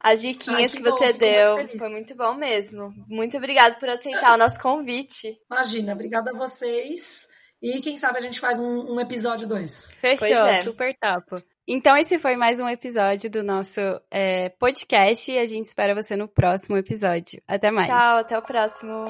[0.01, 2.93] As diquinhas Ai, que, que bom, você deu, muito foi muito bom mesmo.
[3.07, 5.37] Muito obrigada por aceitar o nosso convite.
[5.51, 7.27] Imagina, obrigada a vocês.
[7.61, 9.91] E quem sabe a gente faz um, um episódio 2.
[9.91, 10.61] Fechou, é.
[10.61, 11.43] super top.
[11.67, 16.15] Então, esse foi mais um episódio do nosso é, podcast e a gente espera você
[16.15, 17.41] no próximo episódio.
[17.45, 17.85] Até mais.
[17.85, 19.05] Tchau, até o próximo.